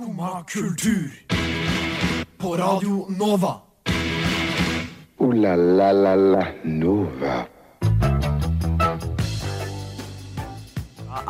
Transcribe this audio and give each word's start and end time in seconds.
Skumma 0.00 0.44
kultur. 0.44 1.10
På 2.38 2.56
Radio 2.56 3.06
Nova. 3.18 3.60
O-la-la-la-la 5.18 6.46
Nova. 6.64 7.46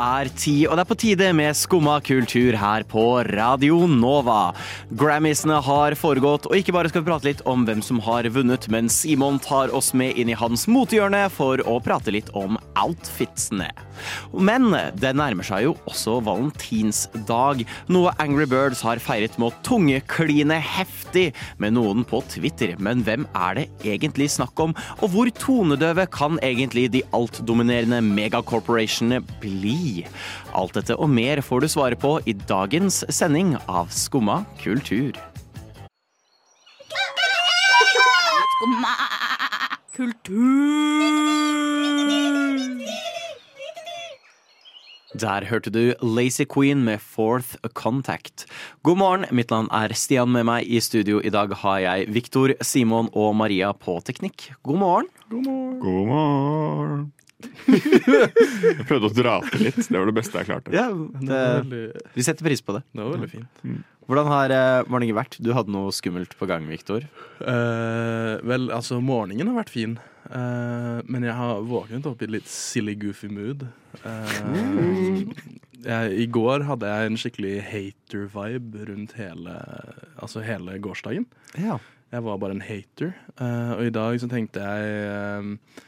er 0.00 0.30
ti, 0.38 0.54
og 0.68 0.76
det 0.76 0.82
er 0.84 0.88
på 0.88 0.96
tide 0.98 1.28
med 1.36 1.56
Skumma 1.56 1.98
kultur 2.04 2.56
her 2.56 2.84
på 2.88 3.04
Radio 3.28 3.82
Nova. 3.90 4.52
Grammysene 4.96 5.60
har 5.64 5.96
foregått, 5.98 6.46
og 6.48 6.56
ikke 6.56 6.74
bare 6.76 6.90
skal 6.92 7.04
vi 7.04 7.10
prate 7.10 7.28
litt 7.28 7.42
om 7.48 7.66
hvem 7.68 7.82
som 7.84 8.00
har 8.04 8.28
vunnet, 8.32 8.68
men 8.72 8.88
Simon 8.92 9.40
tar 9.42 9.74
oss 9.76 9.92
med 9.96 10.16
inn 10.20 10.32
i 10.32 10.38
hans 10.38 10.66
motehjørne 10.70 11.26
for 11.34 11.62
å 11.68 11.78
prate 11.84 12.14
litt 12.14 12.30
om 12.38 12.58
outfitsene. 12.80 13.68
Men 14.32 14.70
det 15.00 15.12
nærmer 15.18 15.46
seg 15.46 15.66
jo 15.66 15.74
også 15.90 16.18
valentinsdag, 16.26 17.64
noe 17.92 18.14
Angry 18.22 18.46
Birds 18.50 18.82
har 18.86 19.00
feiret 19.02 19.36
med 19.38 19.50
å 19.50 19.62
tungekline 19.66 20.56
heftig 20.64 21.30
med 21.62 21.76
noen 21.76 22.06
på 22.08 22.22
Twitter. 22.32 22.76
Men 22.80 23.04
hvem 23.06 23.26
er 23.36 23.60
det 23.60 23.66
egentlig 23.84 24.30
snakk 24.32 24.58
om, 24.62 24.74
og 25.00 25.12
hvor 25.14 25.30
tonedøve 25.40 26.06
kan 26.12 26.40
egentlig 26.46 26.88
de 26.94 27.04
altdominerende 27.16 28.00
megacorporationene 28.06 29.22
bli? 29.42 30.06
Alt 30.56 30.78
dette 30.78 30.96
og 30.96 31.10
mer 31.12 31.42
får 31.44 31.64
du 31.64 31.70
svare 31.72 31.98
på 32.00 32.16
i 32.26 32.36
dagens 32.48 33.04
sending 33.12 33.56
av 33.66 33.92
Skumma 33.94 34.42
kultur. 34.62 35.16
Skumma 38.60 38.94
kultur. 39.96 41.50
Der 45.20 45.44
hørte 45.50 45.70
du 45.74 45.94
Lazy 46.02 46.44
Queen 46.46 46.84
med 46.84 47.00
Fourth 47.02 47.56
Contact. 47.74 48.46
God 48.82 48.96
morgen, 48.96 49.26
mitt 49.34 49.50
navn 49.50 49.66
er 49.74 49.92
Stian. 49.92 50.30
Med 50.30 50.46
meg 50.46 50.70
i 50.70 50.78
studio 50.80 51.18
i 51.18 51.32
dag 51.34 51.50
har 51.64 51.80
jeg 51.82 52.12
Viktor, 52.14 52.54
Simon 52.62 53.10
og 53.12 53.34
Maria 53.36 53.72
på 53.74 53.98
teknikk. 54.06 54.52
God 54.62 54.78
morgen. 54.78 55.10
God 55.30 55.50
morgen. 55.50 57.10
Jeg 57.70 58.84
prøvde 58.88 59.08
å 59.08 59.14
dra 59.14 59.36
til 59.48 59.66
litt. 59.68 59.80
Det 59.80 59.96
var 59.96 60.10
det 60.10 60.16
beste 60.16 60.40
jeg 60.40 60.48
klarte. 60.50 60.74
Ja, 60.74 60.88
Det 60.90 61.80
vi 62.16 62.26
setter 62.26 62.46
pris 62.46 62.62
på 62.64 62.76
det. 62.76 62.84
det 62.92 63.04
var 63.04 63.16
veldig 63.16 63.30
fint. 63.32 63.64
Hvordan 64.10 64.26
har 64.32 64.50
eh, 64.50 64.88
morgenen 64.90 65.14
vært? 65.14 65.36
Du 65.38 65.52
hadde 65.54 65.70
noe 65.70 65.92
skummelt 65.94 66.32
på 66.38 66.48
gang, 66.50 66.64
Viktor. 66.66 67.04
Uh, 67.38 68.40
vel, 68.42 68.66
altså, 68.74 68.98
morgenen 68.98 69.52
har 69.52 69.60
vært 69.60 69.70
fin. 69.70 69.94
Uh, 70.26 70.98
men 71.06 71.28
jeg 71.28 71.36
har 71.38 71.62
våknet 71.66 72.08
opp 72.10 72.24
i 72.26 72.30
litt 72.30 72.50
silly, 72.50 72.96
goofy 72.98 73.30
mood. 73.30 73.62
Uh, 74.02 75.30
jeg, 75.86 76.10
I 76.24 76.26
går 76.32 76.66
hadde 76.68 76.90
jeg 76.90 77.10
en 77.12 77.20
skikkelig 77.22 77.54
hater-vibe 77.68 78.90
rundt 78.90 79.14
hele, 79.18 79.54
altså 80.20 80.42
hele 80.44 80.76
gårsdagen. 80.82 81.28
Ja. 81.60 81.78
Jeg 82.10 82.24
var 82.26 82.40
bare 82.42 82.56
en 82.56 82.64
hater. 82.64 83.12
Eh, 83.38 83.72
og 83.76 83.84
i 83.86 83.94
dag 83.94 84.18
så 84.18 84.26
tenkte 84.30 84.64
jeg 84.64 84.94
eh, 85.06 85.82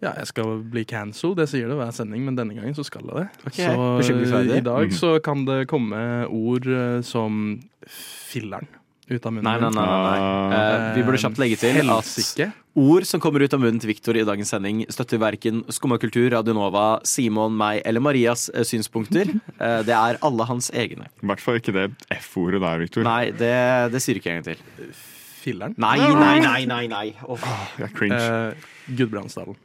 ja, 0.00 0.14
jeg 0.16 0.30
skal 0.30 0.60
bli 0.72 0.84
cancelled. 0.88 1.36
Det 1.40 1.48
sier 1.52 1.68
det 1.68 1.76
hver 1.76 1.92
sending, 1.94 2.24
men 2.24 2.38
denne 2.38 2.56
gangen 2.56 2.76
så 2.76 2.84
skal 2.86 3.04
jeg 3.10 3.20
det. 3.20 3.52
Okay. 3.52 4.30
så 4.32 4.42
i 4.56 4.64
dag 4.64 4.94
så 4.96 5.14
kan 5.24 5.44
det 5.48 5.66
komme 5.70 6.00
ord 6.26 6.68
eh, 6.68 7.00
som 7.04 7.58
filleren 7.86 8.68
ut 9.10 9.26
av 9.26 9.34
munnen. 9.34 9.44
Nei, 9.44 9.58
nei, 9.60 9.70
nei. 9.74 9.84
nei. 10.14 10.56
Eh, 10.56 10.88
vi 10.96 11.04
burde 11.06 11.20
kjapt 11.20 11.40
legge 11.42 11.58
til 11.60 11.82
at 11.90 12.40
ord 12.80 13.06
som 13.08 13.22
kommer 13.22 13.42
ut 13.42 13.54
av 13.56 13.62
munnen 13.62 13.80
til 13.82 13.90
Viktor 13.90 14.16
i 14.16 14.24
dagens 14.26 14.52
sending, 14.54 14.84
støtter 14.92 15.20
verken 15.20 15.64
Skumma 15.74 15.98
kultur, 16.00 16.28
Radio 16.32 16.54
Nova, 16.56 16.86
Simon, 17.06 17.56
meg 17.58 17.82
eller 17.88 18.04
Marias 18.04 18.48
eh, 18.54 18.64
synspunkter. 18.66 19.34
Uh, 19.58 19.80
det 19.88 19.96
er 19.96 20.20
alle 20.24 20.46
hans 20.48 20.70
egne. 20.72 21.10
I 21.20 21.32
hvert 21.32 21.44
fall 21.44 21.58
ikke 21.60 21.74
det 21.76 21.88
F-ordet 22.20 22.62
der, 22.62 22.84
Victor. 22.84 23.06
Nei, 23.08 23.32
det, 23.34 23.54
det 23.92 24.04
sier 24.04 24.20
ikke 24.20 24.32
jeg 24.32 24.40
en 24.40 24.46
gang 24.46 24.52
til. 24.54 24.94
Filleren. 25.40 25.74
Nei, 25.80 25.96
nei, 25.98 26.36
nei, 26.44 26.60
nei. 26.68 26.84
nei. 26.92 27.06
Oh. 27.24 27.50
Jeg 27.80 27.88
er 27.88 27.96
cringe. 27.96 28.20
Eh, 28.20 28.70
Gudbrandsdalen. 28.94 29.58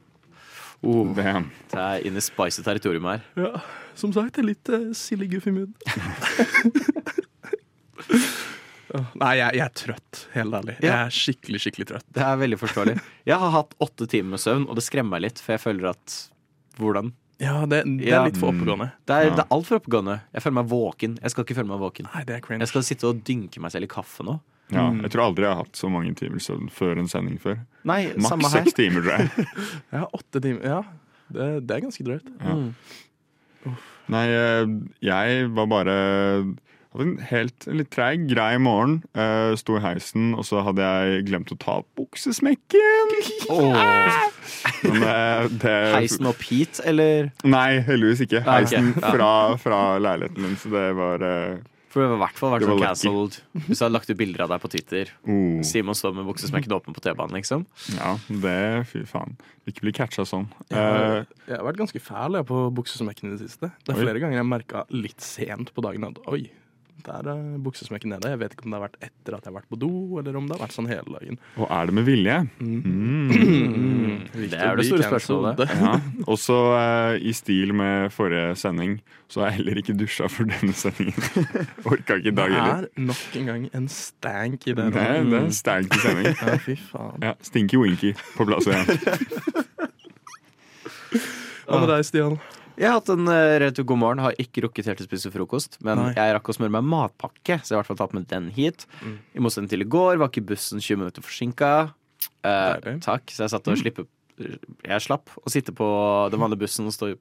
Oh, 0.84 1.14
Damn. 1.16 1.52
det 1.72 1.80
er 1.80 2.06
inn 2.08 2.18
i 2.18 2.22
spicy 2.24 2.62
territorium 2.66 3.06
her. 3.10 3.22
Ja, 3.40 3.62
som 3.96 4.12
sagt, 4.16 4.38
er 4.38 4.44
litt 4.50 4.68
uh, 4.70 4.90
silly 4.98 5.28
goofy 5.32 5.52
mood. 5.56 5.72
Nei, 9.20 9.32
jeg, 9.40 9.58
jeg 9.58 9.64
er 9.66 9.74
trøtt, 9.76 10.20
helt 10.36 10.56
ærlig. 10.56 10.76
Jeg 10.84 10.94
er 10.94 11.12
skikkelig, 11.12 11.60
skikkelig 11.66 11.88
trøtt. 11.90 12.06
Det 12.16 12.22
er 12.24 12.38
veldig 12.40 12.60
forståelig. 12.62 12.94
Jeg 13.28 13.40
har 13.42 13.52
hatt 13.52 13.74
åtte 13.84 14.08
timer 14.12 14.36
med 14.36 14.44
søvn, 14.44 14.68
og 14.72 14.78
det 14.78 14.86
skremmer 14.86 15.18
meg 15.18 15.26
litt, 15.26 15.42
for 15.44 15.56
jeg 15.58 15.64
føler 15.66 15.90
at 15.92 16.16
Hvordan? 16.80 17.14
Ja, 17.40 17.62
det, 17.68 17.82
det 17.88 18.08
Ja. 18.08 18.22
er 18.22 18.30
litt 18.30 18.40
for 18.40 18.52
oppegående. 18.52 18.90
Det 19.08 19.16
er, 19.16 19.26
Ja. 19.30 19.36
det 19.36 19.44
er 19.46 19.52
altfor 19.56 19.80
oppegående. 19.82 20.18
Jeg 20.36 20.44
føler 20.44 20.56
meg 20.62 20.70
våken. 20.72 21.18
Jeg 21.22 21.32
skal 21.32 21.44
ikke 21.46 21.56
føle 21.56 21.68
meg 21.72 21.80
våken. 21.84 22.08
Nei, 22.14 22.24
det 22.28 22.36
er 22.36 22.42
cringe. 22.44 22.62
Jeg 22.64 22.72
skal 22.72 22.84
sitte 22.88 23.08
og 23.08 23.22
dynke 23.28 23.60
meg 23.64 23.72
selv 23.72 23.88
i 23.88 23.92
kaffe 23.92 24.24
nå. 24.28 24.38
Ja, 24.74 24.88
jeg 25.04 25.12
tror 25.14 25.28
aldri 25.28 25.46
jeg 25.46 25.54
har 25.54 25.62
hatt 25.62 25.78
så 25.78 25.90
mange 25.94 26.16
timer 26.18 26.42
søvn 26.42 26.72
før 26.74 26.98
en 26.98 27.10
sending 27.12 27.38
før. 27.42 27.60
Nei, 27.86 28.00
samme 28.18 28.48
Maks 28.48 28.56
her. 28.56 28.64
seks 28.66 28.78
timer, 28.80 29.06
tror 29.06 29.20
jeg. 29.22 29.48
Jeg 29.92 30.00
har 30.00 30.16
åtte 30.18 30.42
timer. 30.42 30.66
Ja, 30.66 30.80
det, 31.36 31.50
det 31.70 31.76
er 31.76 31.84
ganske 31.86 32.06
drøyt. 32.08 32.32
Ja. 32.42 33.76
Nei, 34.14 34.26
eh, 34.30 34.74
jeg 35.02 35.48
var 35.58 35.66
bare 35.72 35.94
Hadde 36.96 37.06
en 37.10 37.16
helt 37.28 37.66
en 37.68 37.80
litt 37.82 37.90
treig, 37.92 38.22
grei 38.30 38.54
morgen. 38.62 39.00
Uh, 39.18 39.52
Sto 39.60 39.76
i 39.76 39.82
heisen, 39.84 40.30
og 40.38 40.46
så 40.48 40.62
hadde 40.64 40.86
jeg 40.86 41.26
glemt 41.28 41.52
å 41.52 41.58
ta 41.60 41.80
av 41.82 41.88
buksesmekken. 42.00 43.16
Oh. 43.52 43.76
Men 44.82 45.04
eh, 45.06 45.44
det 45.62 45.74
Heisen 45.94 46.26
opp 46.30 46.42
hit, 46.48 46.80
eller? 46.88 47.28
Nei, 47.46 47.82
heldigvis 47.86 48.24
ikke. 48.26 48.42
Ah, 48.42 48.64
okay. 48.64 48.80
Heisen 48.80 48.94
fra, 49.04 49.30
fra 49.62 49.80
leiligheten 50.02 50.42
min, 50.42 50.56
så 50.58 50.72
det 50.74 50.86
var 50.98 51.22
eh, 51.26 51.60
For 51.96 52.04
det 52.04 52.10
var 52.12 52.18
i 52.18 52.24
hvert 52.26 52.40
fall 52.42 52.52
vært 52.52 52.66
sånn 52.68 52.82
cancelled 52.82 53.36
hvis 53.70 53.80
du 53.80 53.84
hadde 53.86 53.94
lagt 53.96 54.10
ut 54.12 54.18
bilder 54.20 54.42
av 54.44 54.50
deg 54.52 54.60
på 54.66 54.72
Twitter. 54.74 55.12
oh, 55.32 55.62
Simon 55.64 55.96
står 55.96 56.12
med 56.18 56.28
buksesmekken 56.28 56.74
åpen 56.76 56.92
på 56.98 57.00
T-banen, 57.06 57.38
liksom. 57.40 57.64
Ja, 57.96 58.18
det 58.28 58.58
Fy 58.92 59.06
faen. 59.08 59.38
Ikke 59.66 59.86
bli 59.88 59.94
catcha 59.96 60.26
sånn. 60.28 60.50
Jeg 60.68 60.76
har, 60.76 61.06
Eh, 61.24 61.26
jeg 61.48 61.56
har 61.56 61.64
vært 61.70 61.80
ganske 61.80 62.02
fæl 62.04 62.36
jeg, 62.36 62.46
på 62.52 62.60
buksesmekken 62.76 63.32
i 63.32 63.38
det 63.38 63.46
siste. 63.48 63.72
Det 63.86 63.96
er 63.96 64.02
Oi. 64.02 64.04
flere 64.10 64.20
ganger 64.26 64.42
jeg 64.42 64.50
merka 64.52 64.84
litt 64.92 65.24
sent 65.24 65.72
på 65.74 65.82
dagen 65.88 66.04
at 66.12 66.20
oi, 66.28 66.44
der 67.06 67.28
er 67.30 67.58
buksesmekken 67.62 68.10
nede. 68.10 68.30
Jeg 68.32 68.40
vet 68.40 68.54
ikke 68.56 68.66
om 68.66 68.72
det 68.74 68.80
har 68.80 68.86
vært 68.88 68.96
etter 69.04 69.36
at 69.36 69.44
jeg 69.46 69.52
har 69.52 69.56
vært 69.60 69.68
på 69.70 69.78
do, 69.82 69.90
eller 70.22 70.38
om 70.40 70.48
det 70.48 70.56
har 70.56 70.64
vært 70.66 70.74
sånn 70.78 70.88
hele 70.90 71.04
dagen. 71.20 71.38
og 71.60 71.68
er 71.70 71.86
det 71.90 71.94
med 71.98 72.06
vilje? 72.08 72.38
Mm. 72.60 74.24
Det 74.34 74.58
er 74.58 74.76
det 74.80 74.86
store 74.88 75.10
spørsmålet. 75.10 75.66
Ja. 75.86 75.92
Også 76.32 76.56
uh, 76.74 77.18
i 77.20 77.34
stil 77.36 77.74
med 77.78 78.10
forrige 78.16 78.56
sending, 78.58 78.96
så 79.30 79.42
har 79.44 79.52
jeg 79.52 79.60
heller 79.60 79.82
ikke 79.82 79.96
dusja 80.00 80.30
for 80.32 80.48
denne 80.50 80.74
sendingen. 80.74 81.20
Orka 81.90 82.18
ikke 82.18 82.32
i 82.32 82.32
Det 82.32 82.38
dag 82.40 82.56
heller. 82.56 82.88
er 82.88 83.06
nok 83.12 83.38
en 83.42 83.46
gang 83.52 83.68
en 83.76 83.88
stank 83.92 84.66
i 84.68 84.74
Det 84.74 84.88
det. 84.96 85.02
er, 85.04 85.24
det 85.30 85.42
er 85.44 85.50
stank 85.54 85.94
i 85.94 86.02
sending. 86.06 86.32
Ja, 86.46 86.58
fy 86.62 86.76
faen. 86.80 87.22
Ja, 87.26 87.34
Stinky 87.46 87.78
Winky 87.82 88.14
på 88.38 88.46
plass 88.50 88.66
igjen. 88.70 88.86
Hva 91.66 91.80
med 91.82 91.90
deg, 91.90 92.06
Stian? 92.06 92.36
Jeg 92.78 92.90
har 92.90 92.98
hatt 93.00 93.10
en 93.14 93.28
uh, 93.28 93.58
relativt 93.62 93.88
god 93.88 94.00
morgen. 94.02 94.20
Har 94.26 94.36
ikke 94.42 94.64
rukket 94.66 94.86
helt 94.90 95.00
til 95.02 95.08
å 95.08 95.10
spise 95.12 95.32
frokost. 95.34 95.78
Men 95.86 96.02
Nei. 96.02 96.10
jeg 96.18 96.34
rakk 96.36 96.50
å 96.52 96.56
smøre 96.58 96.74
meg 96.76 96.84
matpakke, 96.92 97.60
så 97.64 97.72
jeg 97.72 97.78
har 97.78 97.80
i 97.80 97.82
hvert 97.84 97.92
fall 97.94 98.02
tatt 98.04 98.14
med 98.18 98.28
den 98.32 98.50
hit. 98.56 98.86
Mm. 99.02 99.16
I 99.36 99.44
motsetning 99.46 99.72
til 99.72 99.86
i 99.86 99.90
går 99.96 100.20
var 100.22 100.32
ikke 100.34 100.46
bussen 100.54 100.82
20 100.84 101.02
minutter 101.04 101.24
forsinka. 101.26 101.72
Eh, 102.46 102.92
takk. 103.06 103.30
Så 103.32 103.46
jeg 103.46 103.54
satt 103.56 103.68
og 103.72 103.80
slippe 103.80 104.06
Jeg 104.84 105.00
slapp 105.06 105.30
å 105.40 105.48
sitte 105.54 105.72
på 105.72 105.86
den 106.34 106.42
vanlige 106.42 106.66
bussen 106.66 106.90
og 106.90 106.94
stå 106.96 107.14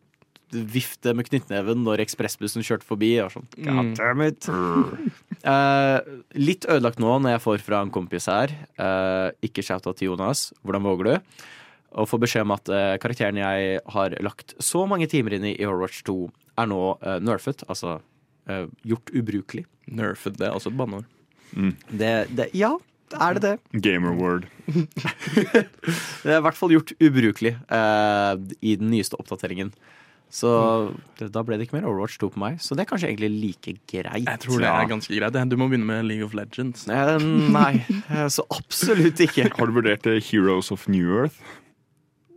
vifte 0.54 1.10
med 1.16 1.26
knyttneven 1.26 1.80
når 1.82 2.02
ekspressbussen 2.04 2.62
kjørte 2.66 2.86
forbi. 2.86 3.12
Og 3.24 3.30
sånn, 3.34 3.46
God 3.56 3.74
Mm. 3.74 3.94
damn 3.98 4.20
it. 4.22 4.48
Eh, 5.44 6.00
litt 6.40 6.64
ødelagt 6.72 6.96
nå 7.02 7.18
når 7.20 7.34
jeg 7.34 7.42
får 7.44 7.58
fra 7.60 7.82
en 7.84 7.90
kompis 7.92 8.30
her. 8.32 8.48
Eh, 8.80 9.30
ikke 9.44 9.60
shout-out 9.66 9.98
til 10.00 10.08
Jonas. 10.08 10.54
Hvordan 10.64 10.86
våger 10.86 11.04
du? 11.04 11.34
Og 11.94 12.08
får 12.10 12.22
beskjed 12.24 12.46
om 12.46 12.54
at 12.56 12.70
uh, 12.72 12.94
karakteren 13.02 13.38
jeg 13.38 13.80
har 13.94 14.16
lagt 14.24 14.56
så 14.62 14.84
mange 14.90 15.06
timer 15.10 15.36
inn 15.36 15.44
i 15.46 15.54
i 15.54 15.66
Overwatch 15.68 16.02
2, 16.08 16.16
er 16.58 16.66
nå 16.70 16.80
uh, 16.98 17.18
nerfet. 17.22 17.62
Altså 17.70 18.00
uh, 18.00 18.64
gjort 18.82 19.12
ubrukelig. 19.14 19.64
Nerfed, 19.86 20.38
det 20.40 20.48
er 20.48 20.56
også 20.56 20.72
et 20.72 20.78
banneord. 20.80 21.06
Det, 21.94 22.12
det, 22.34 22.48
ja, 22.58 22.72
er 23.14 23.36
det 23.36 23.42
det? 23.44 23.82
Gamer 23.84 24.14
word. 24.18 24.46
Det 26.24 26.32
er 26.32 26.38
i 26.40 26.44
hvert 26.44 26.56
fall 26.56 26.72
gjort 26.72 26.94
ubrukelig 26.98 27.52
eh, 27.52 28.32
i 28.64 28.72
den 28.80 28.88
nyeste 28.90 29.18
oppdateringen. 29.20 29.70
Så 30.34 30.50
det, 31.20 31.28
da 31.34 31.44
ble 31.46 31.58
det 31.60 31.68
ikke 31.68 31.76
mer 31.76 31.86
Overwatch 31.86 32.16
2 32.18 32.30
på 32.34 32.40
meg. 32.42 32.56
Så 32.64 32.74
det 32.74 32.86
er 32.86 32.88
kanskje 32.90 33.10
egentlig 33.12 33.30
like 33.36 33.74
greit. 33.92 34.24
Jeg 34.24 34.40
tror 34.42 34.58
det 34.58 34.66
Ja. 34.66 34.80
er 34.80 34.88
ganske 34.90 35.14
greit. 35.14 35.36
Du 35.52 35.56
må 35.60 35.68
begynne 35.70 35.86
med 35.86 36.08
League 36.08 36.26
of 36.26 36.34
Legends. 36.34 36.88
Nei, 36.88 37.84
så 38.32 38.42
absolutt 38.50 39.20
ikke. 39.22 39.46
Har 39.52 39.70
du 39.70 39.76
vurdert 39.76 40.08
Heroes 40.30 40.72
of 40.74 40.88
New 40.88 41.12
Earth? 41.20 41.38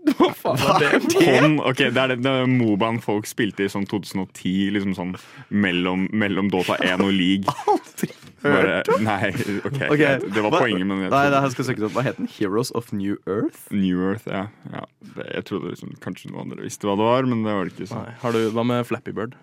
Hva 0.17 0.29
faen 0.37 0.61
er 0.63 0.83
det? 0.83 0.99
Sånn, 1.13 1.57
ok, 1.59 1.81
Det 1.95 2.01
er 2.03 2.13
det 2.13 2.17
den 2.23 2.55
Mobaen 2.59 2.99
folk 3.03 3.27
spilte 3.29 3.65
i 3.65 3.71
sånn 3.71 3.87
2010, 3.89 4.71
liksom 4.75 4.95
sånn 4.97 5.13
mellom, 5.49 6.07
mellom 6.15 6.51
Dota 6.53 6.77
1 6.83 7.03
og 7.05 7.11
League. 7.13 7.57
Aldri 7.73 8.11
hørt 8.43 8.91
om! 8.93 9.03
nei, 9.03 9.31
ok, 9.65 9.79
okay. 9.91 10.19
Det 10.23 10.43
var 10.45 10.51
hva- 10.53 10.61
poenget, 10.61 10.85
men 10.87 11.01
jeg 11.07 11.11
Nei, 11.11 11.23
det 11.33 11.41
her 11.43 11.51
skal 11.53 11.63
jeg 11.63 11.69
søke 11.71 11.83
det 11.83 11.89
opp. 11.89 11.95
Hva 11.97 12.05
het 12.05 12.19
den? 12.21 12.29
Heroes 12.37 12.71
of 12.77 12.91
New 12.95 13.17
Earth? 13.25 13.65
New 13.73 14.03
Earth, 14.05 14.29
ja. 14.29 14.45
ja 14.71 14.85
det, 15.17 15.25
jeg 15.33 15.47
trodde 15.49 15.73
liksom, 15.73 15.95
kanskje 16.03 16.31
noen 16.31 16.45
andre 16.45 16.63
visste 16.67 16.87
hva 16.87 16.95
det 16.99 17.07
var, 17.09 17.27
men 17.27 17.43
det 17.47 17.57
var 17.57 17.67
det 17.67 17.75
ikke. 17.75 17.89
sånn. 17.91 18.05
Nei, 18.07 18.15
har 18.21 18.37
du, 18.37 18.41
hva 18.55 18.67
med 18.71 18.87
Flappy 18.87 19.15
Bird? 19.17 19.35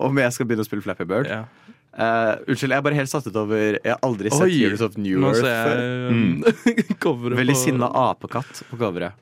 Om 0.00 0.22
jeg 0.22 0.32
skal 0.32 0.48
begynne 0.48 0.64
å 0.64 0.70
spille 0.70 0.86
Flappy 0.86 1.04
Bird? 1.10 1.28
Ja. 1.28 1.42
Eh, 1.90 2.34
unnskyld, 2.46 2.70
jeg 2.70 2.78
er 2.78 2.84
bare 2.86 2.98
helt 3.00 3.10
satt 3.10 3.24
ut 3.26 3.34
over 3.40 3.58
Jeg 3.74 3.90
har 3.90 3.98
aldri 4.06 4.30
sett 4.30 4.44
Oi, 4.44 4.52
Heroes 4.60 4.84
of 4.86 4.94
New 5.00 5.24
Earth 5.26 5.42
før. 5.42 5.80
jeg 5.82 6.94
um, 7.02 7.34
Veldig 7.34 7.56
på 7.56 7.62
sinna 7.64 7.90
apekatt 8.06 8.62
på 8.70 8.78
coveret. 8.78 9.18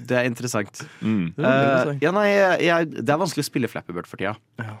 Det 0.00 0.16
er 0.16 0.26
interessant. 0.26 0.82
Mm. 0.98 1.30
Eh, 1.36 1.44
interessant. 1.44 2.04
ja, 2.04 2.12
nei, 2.16 2.26
jeg, 2.32 2.60
jeg, 2.66 2.92
det 2.98 3.14
er 3.14 3.20
vanskelig 3.20 3.44
å 3.44 3.48
spille 3.50 3.70
Flappy 3.70 3.94
Bird 3.94 4.08
for 4.10 4.20
tida. 4.20 4.34
Ja. 4.58 4.76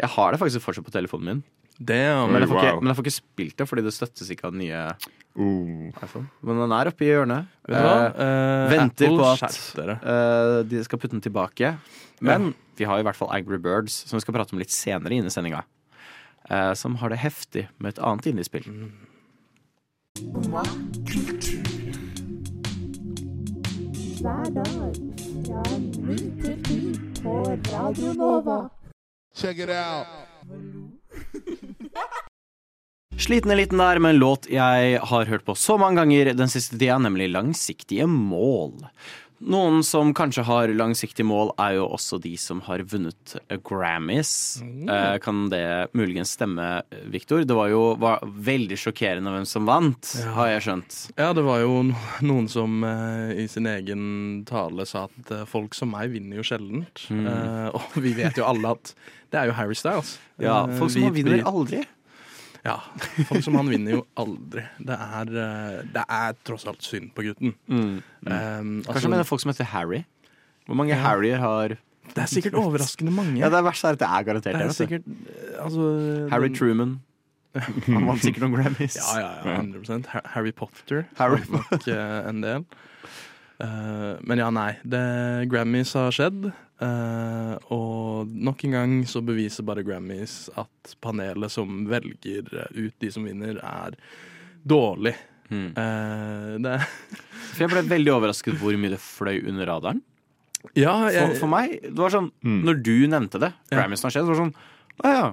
Jeg 0.00 0.10
har 0.16 0.32
det 0.32 0.40
faktisk 0.40 0.64
fortsatt 0.64 0.86
på 0.86 0.94
telefonen 0.94 1.28
min, 1.28 1.42
Damn. 1.76 2.32
men 2.32 2.44
jeg 2.44 2.50
får, 2.50 2.56
Wow. 2.56 2.64
ikke, 2.64 2.80
men 2.80 2.90
jeg 2.90 2.96
får 2.98 3.04
ikke 3.04 3.14
spilt 3.18 3.56
det 3.60 3.66
fordi 3.68 3.84
det 3.84 3.92
støttes 3.94 4.30
ikke 4.32 4.48
av 4.48 4.54
den 4.54 4.62
nye 4.64 4.82
uh. 4.94 6.04
iPhone. 6.06 6.26
Men 6.46 6.62
den 6.62 6.74
er 6.76 6.90
oppe 6.90 7.06
i 7.06 7.10
hjørnet. 7.10 7.50
Uh? 7.68 7.76
Eh, 7.76 8.24
Eh, 8.24 8.72
venter 8.72 9.10
Apple, 9.10 9.18
på 9.20 9.30
at 9.32 9.60
uh, 9.78 9.94
eh, 10.14 10.58
de 10.70 10.84
skal 10.86 11.00
putte 11.02 11.16
den 11.16 11.24
tilbake. 11.24 11.74
Men 12.24 12.52
vi 12.78 12.88
har 12.88 13.00
i 13.00 13.06
hvert 13.06 13.18
fall 13.18 13.32
Angry 13.34 13.58
Birds, 13.60 14.04
som 14.08 14.16
vi 14.16 14.24
skal 14.24 14.36
prate 14.36 14.54
om 14.54 14.62
litt 14.62 14.72
senere 14.72 15.16
inn 15.16 15.26
i 15.28 15.32
sendinga. 15.32 15.64
Eh, 16.50 16.72
som 16.74 16.96
har 16.96 17.10
det 17.10 17.22
heftig 17.22 17.68
med 17.78 17.94
et 17.94 18.02
annet 18.02 18.26
indiespill. 18.26 18.70
hver 24.24 24.46
dag 24.56 24.94
fra 25.44 25.62
ni 26.00 26.16
til 26.40 26.60
ti 26.64 26.78
på 27.20 27.34
Radio 27.68 28.12
Nova. 28.16 28.58
Check 29.36 29.58
it 29.60 29.68
out. 29.68 30.08
Sliten 33.14 33.52
eliten 33.52 33.76
liten 33.76 33.78
der 33.78 34.00
med 34.00 34.14
en 34.14 34.20
låt 34.20 34.48
jeg 34.50 34.98
har 35.10 35.28
hørt 35.28 35.44
på 35.44 35.54
så 35.54 35.76
mange 35.78 36.00
ganger 36.00 36.32
den 36.34 36.48
siste 36.48 36.78
tida, 36.78 36.96
nemlig 36.98 37.28
Langsiktige 37.30 38.06
mål. 38.06 38.86
Noen 39.44 39.82
som 39.84 40.12
kanskje 40.16 40.44
har 40.48 40.70
langsiktige 40.72 41.26
mål, 41.28 41.50
er 41.60 41.74
jo 41.76 41.84
også 41.92 42.16
de 42.22 42.32
som 42.40 42.62
har 42.64 42.80
vunnet 42.88 43.34
Grammys. 43.66 44.30
Eh, 44.62 45.16
kan 45.20 45.42
det 45.52 45.90
muligens 45.92 46.32
stemme, 46.38 46.82
Victor? 47.12 47.44
Det 47.44 47.56
var 47.58 47.68
jo 47.68 47.82
var 48.00 48.24
veldig 48.24 48.78
sjokkerende 48.80 49.34
hvem 49.34 49.44
som 49.48 49.66
vant, 49.68 50.14
har 50.36 50.48
jeg 50.54 50.64
skjønt. 50.68 50.96
Ja, 51.20 51.32
det 51.36 51.44
var 51.44 51.60
jo 51.60 51.82
noen 52.24 52.48
som 52.48 52.80
eh, 52.88 53.34
i 53.44 53.48
sin 53.52 53.68
egen 53.68 54.06
tale 54.48 54.86
sa 54.88 55.06
at 55.10 55.34
eh, 55.36 55.44
folk 55.50 55.76
som 55.76 55.92
meg 55.92 56.14
vinner 56.16 56.40
jo 56.40 56.46
sjeldent. 56.48 57.04
Mm. 57.12 57.26
Eh, 57.28 57.68
og 57.76 58.00
vi 58.00 58.14
vet 58.16 58.40
jo 58.40 58.48
alle 58.48 58.72
at 58.78 58.94
det 59.34 59.42
er 59.42 59.50
jo 59.52 59.58
Harry 59.60 59.76
Styles. 59.76 60.16
Ja, 60.40 60.62
Eh, 60.64 60.78
Folk 60.78 60.90
som 60.94 61.04
hvit 61.04 61.20
vinner 61.26 61.44
aldri. 61.46 61.84
Ja, 62.64 62.78
folk 63.28 63.42
som 63.44 63.58
han 63.58 63.68
vinner 63.68 63.98
jo 63.98 64.02
aldri. 64.16 64.62
Det 64.80 64.96
er, 64.96 65.32
eh, 65.44 65.80
det 65.92 66.04
er 66.08 66.36
tross 66.48 66.64
alt 66.70 66.80
synd 66.86 67.10
på 67.16 67.26
gutten. 67.26 67.52
Mm. 67.68 67.98
Eh, 67.98 68.30
Kanskje 68.30 68.94
altså, 68.94 69.10
mener 69.12 69.28
folk 69.28 69.42
som 69.44 69.52
heter 69.52 69.68
Harry. 69.74 70.04
Hvor 70.64 70.78
mange 70.80 70.94
Ja. 70.94 71.02
Harryer 71.02 71.38
har 71.42 71.76
det 72.14 72.20
er 72.20 72.28
sikkert 72.28 72.54
overraskende 72.60 73.12
mange. 73.12 73.38
Ja, 73.40 73.48
Det 73.48 73.58
er 73.58 73.62
verst 73.64 73.84
er 73.84 73.88
at 73.96 73.98
det 73.98 74.08
er 74.08 74.24
garantert 74.24 74.56
Det 74.58 74.64
er 74.64 74.76
sikkert 74.76 75.04
eh, 75.08 75.64
altså, 75.64 76.28
Harry 76.30 76.48
den- 76.48 76.54
Truman. 76.56 77.00
Han 77.86 78.06
vant 78.08 78.20
sikkert 78.22 78.42
noen 78.44 78.56
Grammys. 78.56 78.96
Ja, 79.14 79.20
ja, 79.20 79.30
ja, 79.44 79.60
100 79.60 80.06
Ha- 80.12 80.24
Harry 80.34 80.52
Potter. 80.52 81.06
Harry 81.16 81.40
Potter. 81.44 81.70
nok 81.70 81.88
uh, 81.88 82.28
en 82.28 82.40
del. 82.42 82.64
Uh, 83.62 84.16
men 84.26 84.38
ja, 84.42 84.50
nei. 84.50 84.72
Det, 84.82 85.48
Grammys 85.52 85.92
har 85.94 86.10
skjedd. 86.10 86.50
Eh, 86.82 87.54
og 87.74 88.30
nok 88.34 88.64
en 88.64 88.74
gang 88.78 88.94
så 89.06 89.22
beviser 89.24 89.66
bare 89.66 89.84
Grammys 89.86 90.48
at 90.58 90.96
panelet 91.04 91.52
som 91.52 91.84
velger 91.90 92.48
ut 92.74 92.94
de 92.98 93.10
som 93.14 93.24
vinner, 93.28 93.60
er 93.62 93.94
dårlig. 94.64 95.14
Mm. 95.52 95.68
Uh, 95.76 96.56
det 96.64 96.78
For 97.52 97.66
jeg 97.66 97.70
ble 97.74 97.82
veldig 97.90 98.12
overrasket 98.14 98.56
hvor 98.58 98.74
mye 98.80 98.94
det 98.94 99.00
fløy 99.04 99.42
under 99.44 99.68
radaren. 99.68 100.00
Ja, 100.72 100.94
For, 101.04 101.12
jeg, 101.12 101.36
for 101.42 101.52
meg, 101.52 101.74
det 101.84 102.00
var 102.00 102.14
sånn 102.14 102.30
Mm. 102.40 102.62
Når 102.64 102.78
du 102.82 102.94
nevnte 103.12 103.40
det, 103.42 103.52
Ja. 103.70 103.76
Grammysen 103.82 104.08
har 104.08 104.14
skjedd, 104.14 104.24
så 104.24 104.32
var 104.32 104.38
det 104.38 104.44
sånn 104.46 104.54
Å 105.04 105.12
ja. 105.12 105.26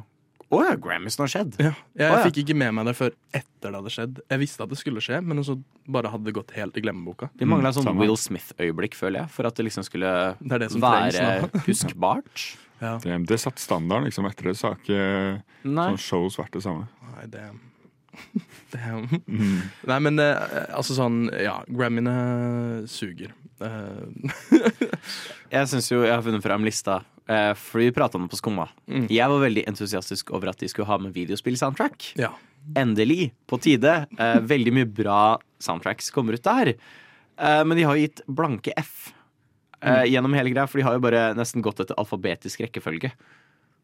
Å 0.51 0.57
ja, 0.65 0.74
Grammysen 0.83 1.24
har 1.24 1.31
skjedd. 1.31 1.53
ja, 1.62 1.71
jeg 1.95 2.12
oh, 2.12 2.18
ja. 2.18 2.24
fikk 2.27 2.42
ikke 2.44 2.56
med 2.59 2.74
meg 2.75 2.89
det 2.89 2.94
før 2.98 3.13
etter 3.31 3.69
det 3.71 3.77
hadde 3.77 3.94
skjedd. 3.94 4.18
Jeg 4.33 4.42
visste 4.42 4.65
at 4.65 4.74
det 4.74 4.80
skulle 4.81 5.03
skje, 5.03 5.21
men 5.24 5.39
så 5.48 5.56
bare 5.88 6.12
hadde 6.12 6.27
det 6.27 6.33
gått 6.36 6.51
helt 6.57 6.75
i 6.75 6.83
glemmeboka. 6.83 7.30
De 7.39 7.48
mangla 7.48 7.69
Mm, 7.71 7.77
et 7.77 7.80
sånn. 7.80 8.00
Will 8.01 8.18
Smith-øyeblikk, 8.19 8.98
føler 9.00 9.24
jeg, 9.24 9.31
for 9.38 9.48
at 9.48 9.56
det 9.56 9.68
liksom 9.69 9.86
skulle 9.88 10.12
Det 10.44 10.59
det 10.65 10.69
være 10.81 11.50
huskbart. 11.69 12.45
Ja. 12.81 12.98
Det, 13.00 13.19
det 13.30 13.38
satte 13.39 13.62
standarden 13.63 14.09
liksom 14.09 14.25
etter 14.27 14.50
det. 14.51 14.57
Så 14.59 14.71
har 14.74 14.80
ikke 14.81 15.01
sånn 15.63 16.00
shows 16.01 16.39
vært 16.42 16.57
det 16.57 16.63
samme. 16.65 16.88
Nei, 17.13 17.27
det 17.31 17.48
Damn. 18.74 19.06
Nei, 19.88 20.00
men 20.03 20.19
eh, 20.19 20.36
altså 20.75 20.98
sånn 20.98 21.30
Ja, 21.39 21.62
Grammyene 21.71 22.83
suger. 22.92 23.31
Eh, 23.63 24.31
Jeg 25.56 25.69
syns 25.71 25.88
jo 25.92 26.01
jeg 26.03 26.12
har 26.12 26.24
funnet 26.25 26.44
fram 26.44 26.63
lista, 26.68 27.01
for 27.27 27.79
vi 27.79 27.91
prata 27.95 28.18
om 28.18 28.25
det 28.25 28.31
på 28.33 28.39
Skumma. 28.39 28.65
Mm. 28.89 29.06
Jeg 29.13 29.31
var 29.31 29.44
veldig 29.44 29.62
entusiastisk 29.69 30.31
over 30.35 30.50
at 30.51 30.59
de 30.59 30.68
skulle 30.68 30.89
ha 30.89 30.97
med 31.00 31.13
videospill-soundtrack. 31.15 32.13
ja. 32.19 32.33
Endelig, 32.77 33.31
på 33.50 33.57
tide. 33.62 34.06
Eh, 34.19 34.39
veldig 34.45 34.73
mye 34.75 34.89
bra 34.89 35.21
soundtracks 35.62 36.12
kommer 36.13 36.38
ut 36.38 36.45
der. 36.45 36.75
Eh, 37.38 37.63
men 37.65 37.77
de 37.77 37.85
har 37.88 38.00
gitt 38.00 38.21
blanke 38.29 38.73
F 38.77 39.12
eh, 39.81 40.06
gjennom 40.12 40.35
hele 40.38 40.53
greia, 40.53 40.68
for 40.69 40.79
de 40.79 40.85
har 40.85 40.97
jo 40.97 41.03
bare 41.03 41.23
nesten 41.38 41.65
gått 41.65 41.81
etter 41.83 41.97
alfabetisk 42.00 42.63
rekkefølge. 42.65 43.12